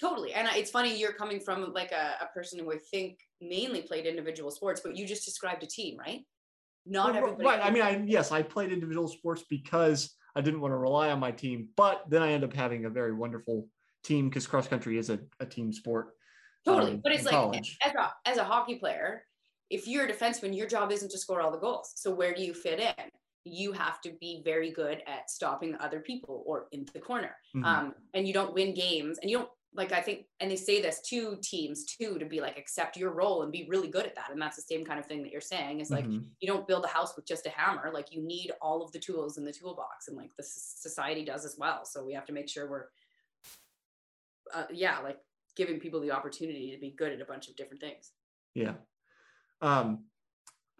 [0.00, 0.32] Totally.
[0.32, 4.06] And it's funny you're coming from like a, a person who I think mainly played
[4.06, 6.20] individual sports, but you just described a team, right?
[6.86, 7.44] Not well, everybody.
[7.44, 7.60] Right.
[7.60, 11.18] I mean, I, yes, I played individual sports because I didn't want to rely on
[11.18, 13.66] my team, but then I end up having a very wonderful
[14.04, 16.10] team because cross country is a, a team sport.
[16.64, 16.92] Totally.
[16.92, 19.24] Um, but it's like as a, as a hockey player,
[19.70, 21.92] if you're a defenseman, your job isn't to score all the goals.
[21.96, 23.10] So where do you fit in?
[23.44, 27.34] You have to be very good at stopping other people or in the corner.
[27.54, 27.64] Mm-hmm.
[27.64, 30.80] Um, and you don't win games and you don't like I think, and they say
[30.80, 34.14] this to teams too, to be like accept your role and be really good at
[34.16, 34.30] that.
[34.32, 35.80] And that's the same kind of thing that you're saying.
[35.80, 36.24] Is like mm-hmm.
[36.40, 37.90] you don't build a house with just a hammer.
[37.92, 41.44] Like you need all of the tools in the toolbox, and like the society does
[41.44, 41.84] as well.
[41.84, 42.86] So we have to make sure we're
[44.54, 45.18] uh, yeah, like
[45.56, 48.12] giving people the opportunity to be good at a bunch of different things.
[48.54, 48.74] Yeah.
[49.60, 50.04] Um,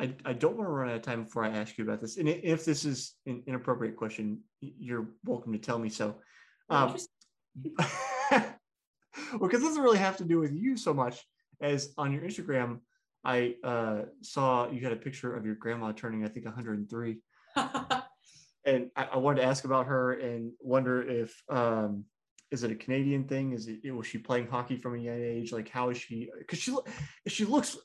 [0.00, 2.16] I, I don't want to run out of time before I ask you about this.
[2.18, 6.16] And if this is an inappropriate question, you're welcome to tell me so.
[6.70, 6.96] Um,
[9.32, 11.24] well, because it doesn't really have to do with you so much
[11.60, 12.80] as on your Instagram,
[13.24, 17.18] I uh, saw you had a picture of your grandma turning, I think, 103.
[18.64, 22.04] and I, I, wanted to ask about her and wonder if um,
[22.50, 23.52] is it a Canadian thing?
[23.52, 25.52] Is it was she playing hockey from a young age?
[25.52, 26.30] Like how is she?
[26.38, 26.76] Because she
[27.26, 27.76] she looks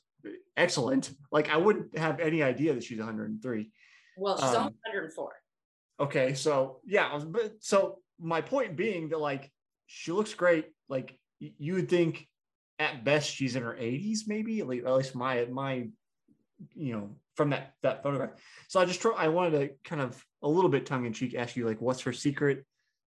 [0.56, 1.10] excellent.
[1.32, 3.70] Like I wouldn't have any idea that she's 103.
[4.16, 5.32] Well, she's um, 104.
[6.00, 9.50] Okay, so yeah, but so my point being that like
[9.86, 10.66] she looks great.
[10.88, 12.26] Like you would think
[12.78, 15.88] at best she's in her 80s, maybe at least, my my
[16.74, 18.30] you know from that that photograph.
[18.68, 21.34] So I just try, I wanted to kind of a little bit tongue in cheek
[21.34, 22.64] ask you like what's her secret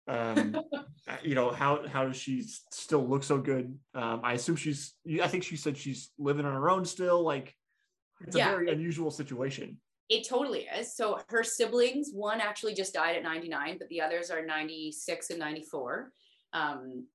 [0.07, 0.55] um,
[1.23, 3.77] you know, how how does she still look so good?
[3.93, 4.93] Um, I assume she's.
[5.21, 7.23] I think she said she's living on her own still.
[7.23, 7.53] Like,
[8.21, 9.79] it's yeah, a very unusual situation.
[10.09, 10.95] It totally is.
[10.95, 15.39] So her siblings, one actually just died at 99, but the others are 96 and
[15.39, 16.11] 94.
[16.53, 17.05] Um,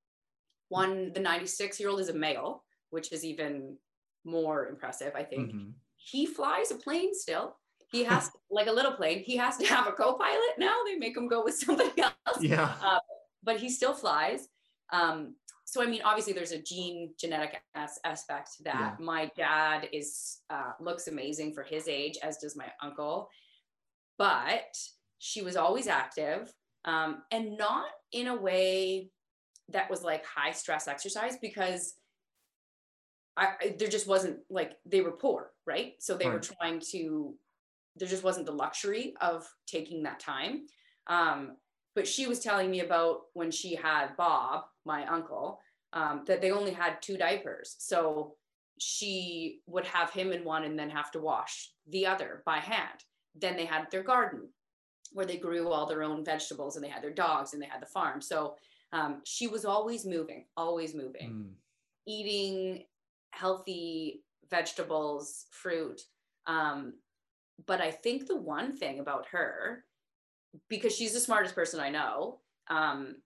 [0.72, 3.76] one, the 96 year old is a male, which is even
[4.24, 5.52] more impressive, I think.
[5.52, 5.70] Mm-hmm.
[5.96, 7.56] He flies a plane still
[7.92, 9.22] he has like a little plane.
[9.22, 10.74] He has to have a co-pilot now.
[10.84, 12.40] They make him go with somebody else.
[12.40, 12.72] Yeah.
[12.82, 12.98] Uh,
[13.44, 14.48] but he still flies.
[14.92, 18.96] Um, so I mean, obviously, there's a gene genetic as- aspect to that.
[18.98, 19.04] Yeah.
[19.04, 23.28] My dad is uh, looks amazing for his age, as does my uncle.
[24.18, 24.76] But
[25.18, 26.52] she was always active,
[26.84, 29.10] um, and not in a way
[29.70, 31.94] that was like high stress exercise because
[33.36, 35.94] I, there just wasn't like they were poor, right?
[36.00, 36.34] So they right.
[36.34, 37.34] were trying to
[37.96, 40.66] there just wasn't the luxury of taking that time.
[41.06, 41.56] Um,
[41.94, 45.60] but she was telling me about when she had Bob, my uncle,
[45.92, 47.76] um, that they only had two diapers.
[47.78, 48.36] So
[48.78, 53.04] she would have him in one and then have to wash the other by hand.
[53.34, 54.48] Then they had their garden.
[55.12, 57.82] where they grew all their own vegetables and they had their dogs and they had
[57.82, 58.20] the farm.
[58.20, 58.56] So
[58.92, 61.54] um, she was always moving, always moving, Mm.
[62.06, 62.86] eating
[63.32, 66.02] healthy vegetables, fruit.
[66.46, 66.94] Um,
[67.66, 69.84] but I think the one thing about her,
[70.68, 73.22] because she's the smartest person I know, um,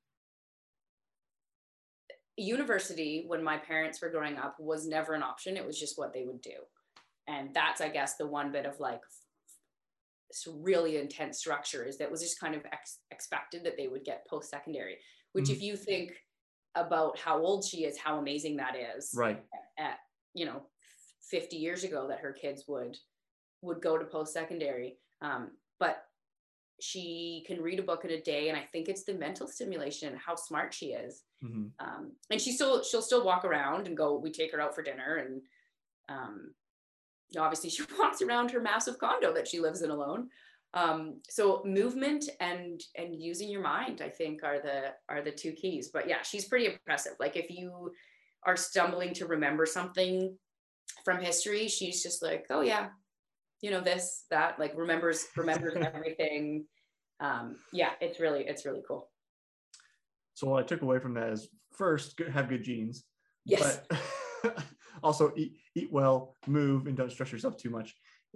[2.36, 5.56] university when my parents were growing up was never an option.
[5.56, 6.58] It was just what they would do.
[7.26, 9.00] And that's, I guess, the one bit of like
[10.60, 14.26] really intense structure is that was just kind of ex- expected that they would get
[14.28, 14.98] post secondary,
[15.32, 15.52] which, Mhm.
[15.52, 16.24] if you think
[16.74, 19.44] about how old she is, how amazing that is Right.
[19.78, 19.98] at,
[20.34, 20.70] you know,
[21.22, 22.98] 50 years ago that her kids would
[23.62, 25.00] would go to post secondary.
[25.20, 26.08] Um, but
[26.78, 30.14] she can read a book in a day, and I think it's the mental stimulation,
[30.16, 31.72] how smart she is Mhm.
[31.78, 34.82] um, and she still she'll still walk around and go we take her out for
[34.82, 35.42] dinner and
[36.08, 36.54] um,
[37.38, 40.30] obviously she walks around her massive condo that she lives in alone
[40.76, 45.52] um, so movement and and using your mind i think are the are the two
[45.52, 47.90] keys but yeah she's pretty impressive like if you
[48.44, 50.36] are stumbling to remember something
[51.04, 52.88] from history she's just like oh yeah
[53.62, 56.64] you know this that like remembers remembers everything
[57.20, 59.08] um, yeah it's really it's really cool
[60.34, 63.04] So what I took away from that is first, have good genes.
[63.46, 63.80] yes
[64.42, 64.58] But
[65.02, 67.94] also eat, eat well, move, and don't stress yourself too much.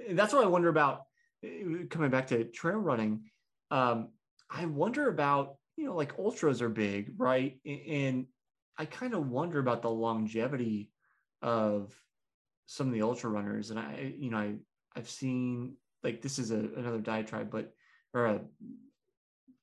[0.09, 1.03] And that's what I wonder about.
[1.43, 3.25] Eh, Coming back to trail running,
[3.71, 4.09] um,
[4.51, 7.59] I wonder about you know like ultras are big, right?
[7.65, 8.27] And
[8.79, 10.91] I kind of wonder about the longevity
[11.43, 11.95] of
[12.67, 13.71] some of the ultra runners.
[13.71, 14.55] And I, you know, I
[14.97, 17.73] I've seen like this is a, another diatribe, but
[18.13, 18.41] or a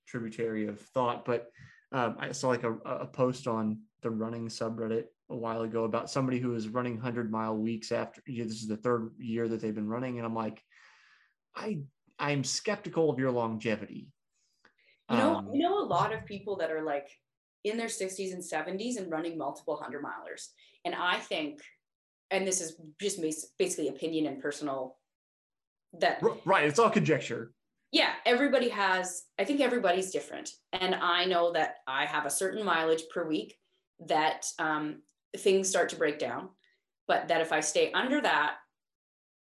[0.08, 1.52] tributary of thought, but
[1.92, 6.10] um, I saw like a, a post on the running subreddit a while ago about
[6.10, 9.48] somebody who was running 100 mile weeks after you know, this is the third year
[9.48, 10.64] that they've been running and i'm like
[11.58, 11.80] i
[12.20, 14.10] i'm skeptical of your longevity
[15.10, 17.10] You know, Um, you know a lot of people that are like
[17.64, 20.48] in their 60s and 70s and running multiple hundred milers.
[20.86, 21.60] And I think,
[22.32, 23.20] and this is just
[23.58, 24.98] basically opinion and personal,
[25.94, 27.54] that right it's all conjecture
[27.92, 30.50] yeah, everybody has, I think everybody's different.
[30.74, 33.56] And I know that I have a certain mileage per week
[34.08, 35.02] that um,
[35.38, 36.50] things start to break down,
[37.08, 38.56] but that if I stay under that,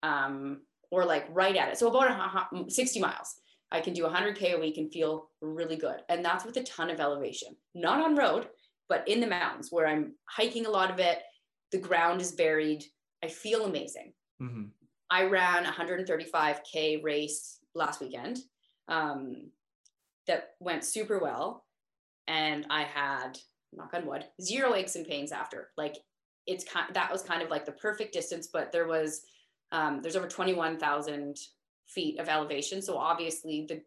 [0.02, 0.62] um,
[0.92, 3.36] or like right at it, so about a hu- hu- 60 miles,
[3.72, 6.02] I can do 100K a week and feel really good.
[6.10, 8.50] And that's with a ton of elevation, not on road,
[8.90, 11.20] but in the mountains where I'm hiking a lot of it.
[11.72, 12.84] The ground is buried.
[13.24, 14.14] I feel amazing.
[14.42, 14.72] Mhm.
[15.10, 18.40] I ran a 135k race last weekend
[18.88, 19.52] um,
[20.28, 21.66] that went super well,
[22.28, 23.40] and I had
[23.74, 25.72] knock on wood zero aches and pains after.
[25.78, 25.96] Like
[26.46, 29.22] it's kind that was kind of like the perfect distance, but there was
[29.72, 31.38] um, there's over 21,000
[31.88, 33.84] feet of elevation, so obviously the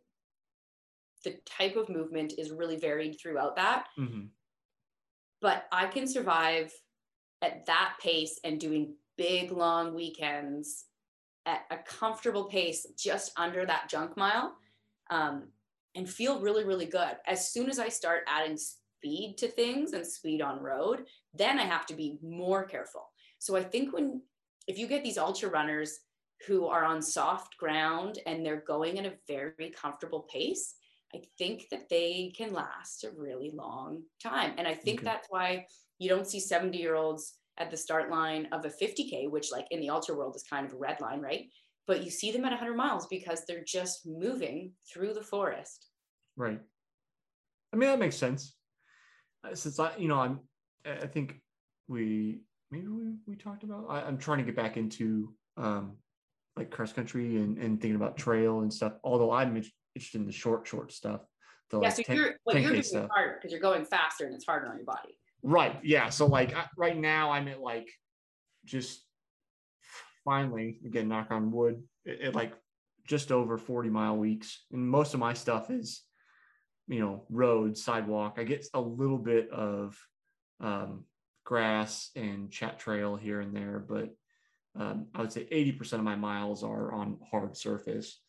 [1.24, 4.28] the type of movement is really varied throughout that Mhm.
[5.40, 6.72] but I can survive
[7.42, 10.86] at that pace and doing big long weekends
[11.46, 14.56] at a comfortable pace just under that junk mile
[15.10, 15.52] um,
[15.94, 17.16] and feel really, really good.
[17.26, 21.64] As soon as I start adding speed to things and speed on road, then I
[21.64, 23.12] have to be more careful.
[23.38, 24.22] So I think when,
[24.66, 25.98] if you get these ultra runners
[26.46, 30.74] who are on soft ground and they're going at a very comfortable pace,
[31.14, 34.54] I think that they can last a really long time.
[34.58, 35.04] And I think Okay.
[35.04, 35.66] that's why
[35.98, 39.66] you don't see 70 year olds at the start line of a 50K, which, like
[39.70, 41.46] in the ultra world, is kind of a red line, right?
[41.86, 45.90] But you see them at 100 miles because they're just moving through the forest.
[46.36, 46.60] right
[47.72, 48.56] i mean that makes sense
[49.44, 50.40] Uh, since i you know i'm
[50.86, 51.42] i I think
[51.88, 52.42] we
[52.74, 55.96] maybe we, we talked about I, i'm trying to get back into um
[56.56, 59.56] like cross country and, and thinking about trail and stuff although i'm
[59.94, 61.20] interested in the short short stuff
[61.70, 63.04] the yeah, like so 10 you're what you're doing stuff.
[63.04, 65.18] is harder because you're going faster and it's harder on your body.
[65.42, 65.78] Right.
[65.82, 66.08] Yeah.
[66.08, 67.90] So like I, right now I'm at like
[68.64, 69.04] just
[70.24, 71.82] finally again knock on wood
[72.22, 72.54] at like
[73.06, 76.02] just over 40 mile weeks and most of my stuff is
[76.88, 79.98] you know road sidewalk i get a little bit of
[80.60, 81.04] um,
[81.44, 84.10] grass and chat trail here and there but
[84.76, 88.20] um, i would say 80% of my miles are on hard surface.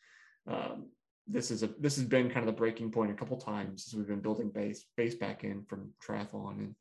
[0.47, 0.89] Um,
[1.28, 3.95] this is a this has been kind of the breaking point a couple times as
[3.95, 6.59] we've been building base base back in from triathlon.
[6.59, 6.76] And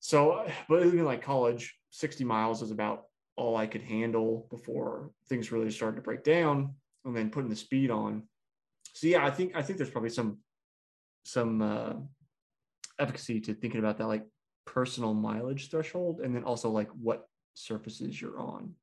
[0.00, 3.04] so but even like college 60 miles is about
[3.36, 7.56] all i could handle before things really started to break down and then putting the
[7.56, 8.24] speed on.
[8.94, 10.38] So yeah i think i think there's probably some
[11.24, 11.92] some uh,
[12.98, 14.26] efficacy to thinking about that like
[14.64, 18.74] personal mileage threshold and then also like what surfaces you're on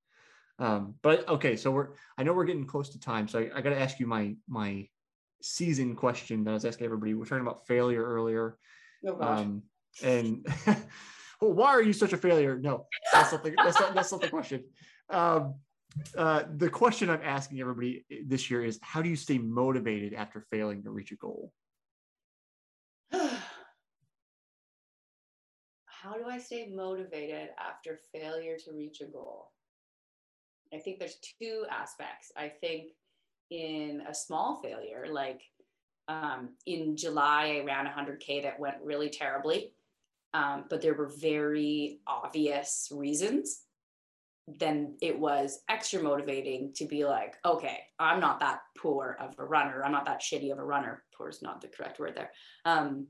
[0.59, 3.61] um, but okay so we're i know we're getting close to time so i, I
[3.61, 4.87] got to ask you my my
[5.41, 7.13] season question that I was asking everybody.
[7.13, 8.57] We are talking about failure earlier.
[9.19, 9.63] Um,
[10.03, 10.45] and
[11.41, 12.57] well, why are you such a failure?
[12.59, 14.63] No, that's not the, that's not, that's not the question.
[15.09, 15.55] Um,
[16.15, 20.41] uh, the question I'm asking everybody this year is how do you stay motivated after
[20.51, 21.51] failing to reach a goal?
[26.09, 29.51] How do I stay motivated after failure to reach a goal?
[30.73, 32.31] I think there's two aspects.
[32.35, 32.91] I think
[33.51, 35.41] in a small failure, like
[36.07, 39.73] um, in July, I ran 100K that went really terribly,
[40.33, 43.61] um, but there were very obvious reasons.
[44.47, 49.45] Then it was extra motivating to be like, okay, I'm not that poor of a
[49.45, 49.83] runner.
[49.83, 51.03] I'm not that shitty of a runner.
[51.15, 52.31] Poor is not the correct word there.
[52.65, 53.07] Um,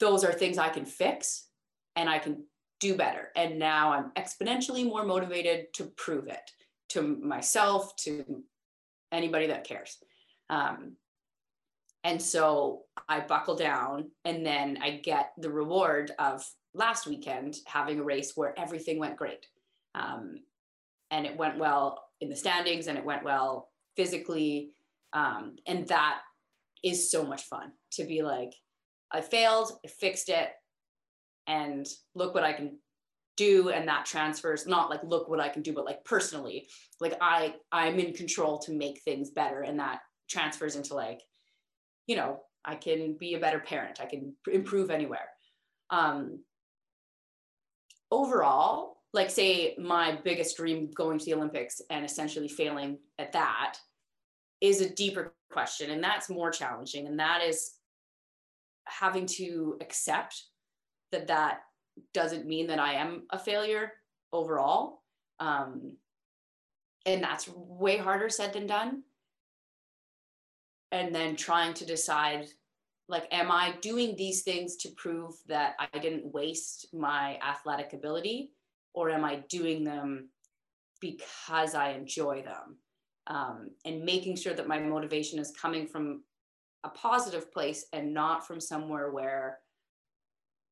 [0.00, 1.46] those are things I can fix
[1.96, 2.44] and I can
[2.80, 3.28] do better.
[3.36, 6.50] And now I'm exponentially more motivated to prove it
[6.90, 8.42] to myself, to
[9.12, 9.96] anybody that cares.
[10.50, 10.96] Um,
[12.04, 18.00] and so I buckle down and then I get the reward of last weekend having
[18.00, 19.46] a race where everything went great.
[19.94, 20.36] Um,
[21.10, 24.70] and it went well in the standings and it went well physically.
[25.12, 26.20] Um, and that
[26.82, 28.52] is so much fun to be like,
[29.12, 30.48] I failed, I fixed it,
[31.46, 32.78] and look what I can
[33.36, 36.68] do and that transfers not like look what i can do but like personally
[37.00, 41.20] like i i'm in control to make things better and that transfers into like
[42.06, 45.28] you know i can be a better parent i can improve anywhere.
[45.90, 46.40] Um
[48.10, 53.76] overall like say my biggest dream going to the olympics and essentially failing at that
[54.60, 57.72] is a deeper question and that's more challenging and that is
[58.86, 60.44] having to accept
[61.12, 61.60] that that
[62.12, 63.92] doesn't mean that I am a failure
[64.32, 65.02] overall.
[65.40, 65.96] Um,
[67.06, 69.02] and that's way harder said than done.
[70.90, 72.46] And then trying to decide
[73.08, 78.52] like, am I doing these things to prove that I didn't waste my athletic ability?
[78.94, 80.28] Or am I doing them
[81.00, 82.76] because I enjoy them?
[83.26, 86.22] Um, and making sure that my motivation is coming from
[86.84, 89.58] a positive place and not from somewhere where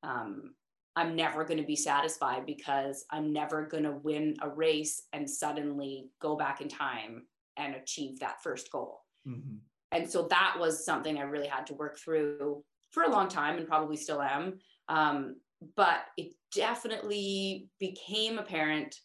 [0.03, 0.55] um,
[0.97, 5.29] I'm never going to be satisfied because I'm never going to win a race and
[5.29, 7.27] suddenly go back in time
[7.57, 9.03] and achieve that first goal.
[9.27, 9.57] Mm-hmm.
[9.93, 13.57] And so that was something I really had to work through for a long time
[13.59, 14.59] and probably still am.
[14.89, 15.37] Um,
[15.77, 18.97] but it definitely became apparent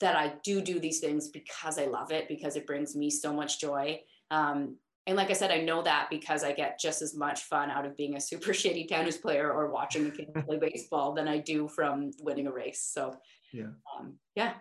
[0.00, 3.32] that I do do these things because I love it, because it brings me so
[3.32, 4.00] much joy.
[4.30, 4.76] Um,
[5.06, 7.84] and like I said, I know that because I get just as much fun out
[7.84, 11.38] of being a super shitty tennis player or watching a kid play baseball than I
[11.38, 12.88] do from winning a race.
[12.92, 13.16] So
[13.52, 14.54] yeah, um, yeah.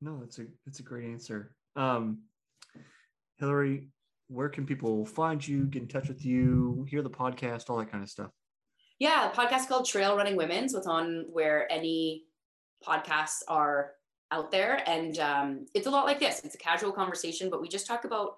[0.00, 1.54] No, that's a that's a great answer.
[1.74, 2.22] Um,
[3.38, 3.88] Hillary,
[4.28, 7.90] where can people find you, get in touch with you, hear the podcast, all that
[7.90, 8.30] kind of stuff?
[8.98, 10.74] Yeah, the podcast called Trail Running Women's.
[10.74, 12.24] It's on where any
[12.86, 13.92] podcasts are
[14.30, 16.42] out there, and um, it's a lot like this.
[16.44, 18.36] It's a casual conversation, but we just talk about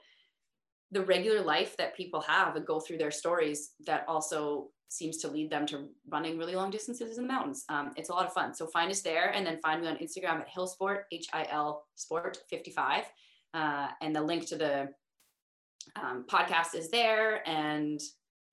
[0.90, 5.28] the regular life that people have and go through their stories that also seems to
[5.28, 7.64] lead them to running really long distances in the mountains.
[7.68, 8.54] Um, it's a lot of fun.
[8.54, 11.84] So find us there and then find me on Instagram at Hillsport, H I L
[11.94, 13.04] Sport 55.
[13.54, 14.88] Uh, and the link to the
[15.96, 17.46] um, podcast is there.
[17.46, 18.00] And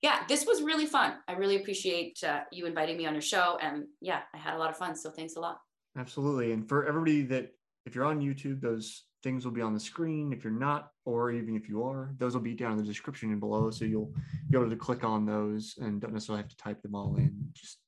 [0.02, 1.14] yeah, this was really fun.
[1.26, 3.58] I really appreciate uh, you inviting me on your show.
[3.62, 4.94] And yeah, I had a lot of fun.
[4.94, 5.58] So thanks a lot.
[5.96, 6.52] Absolutely.
[6.52, 7.52] And for everybody that,
[7.86, 10.32] if you're on YouTube, those things will be on the screen.
[10.32, 13.30] If you're not, or even if you are, those will be down in the description
[13.30, 13.70] and below.
[13.70, 14.14] So you'll
[14.50, 17.34] be able to click on those and don't necessarily have to type them all in.
[17.52, 17.78] Just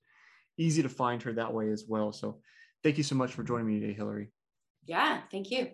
[0.59, 2.13] easy to find her that way as well.
[2.13, 2.41] So
[2.83, 4.33] thank you so much for joining me today, Hillary.
[4.87, 5.69] Yeah, thank you.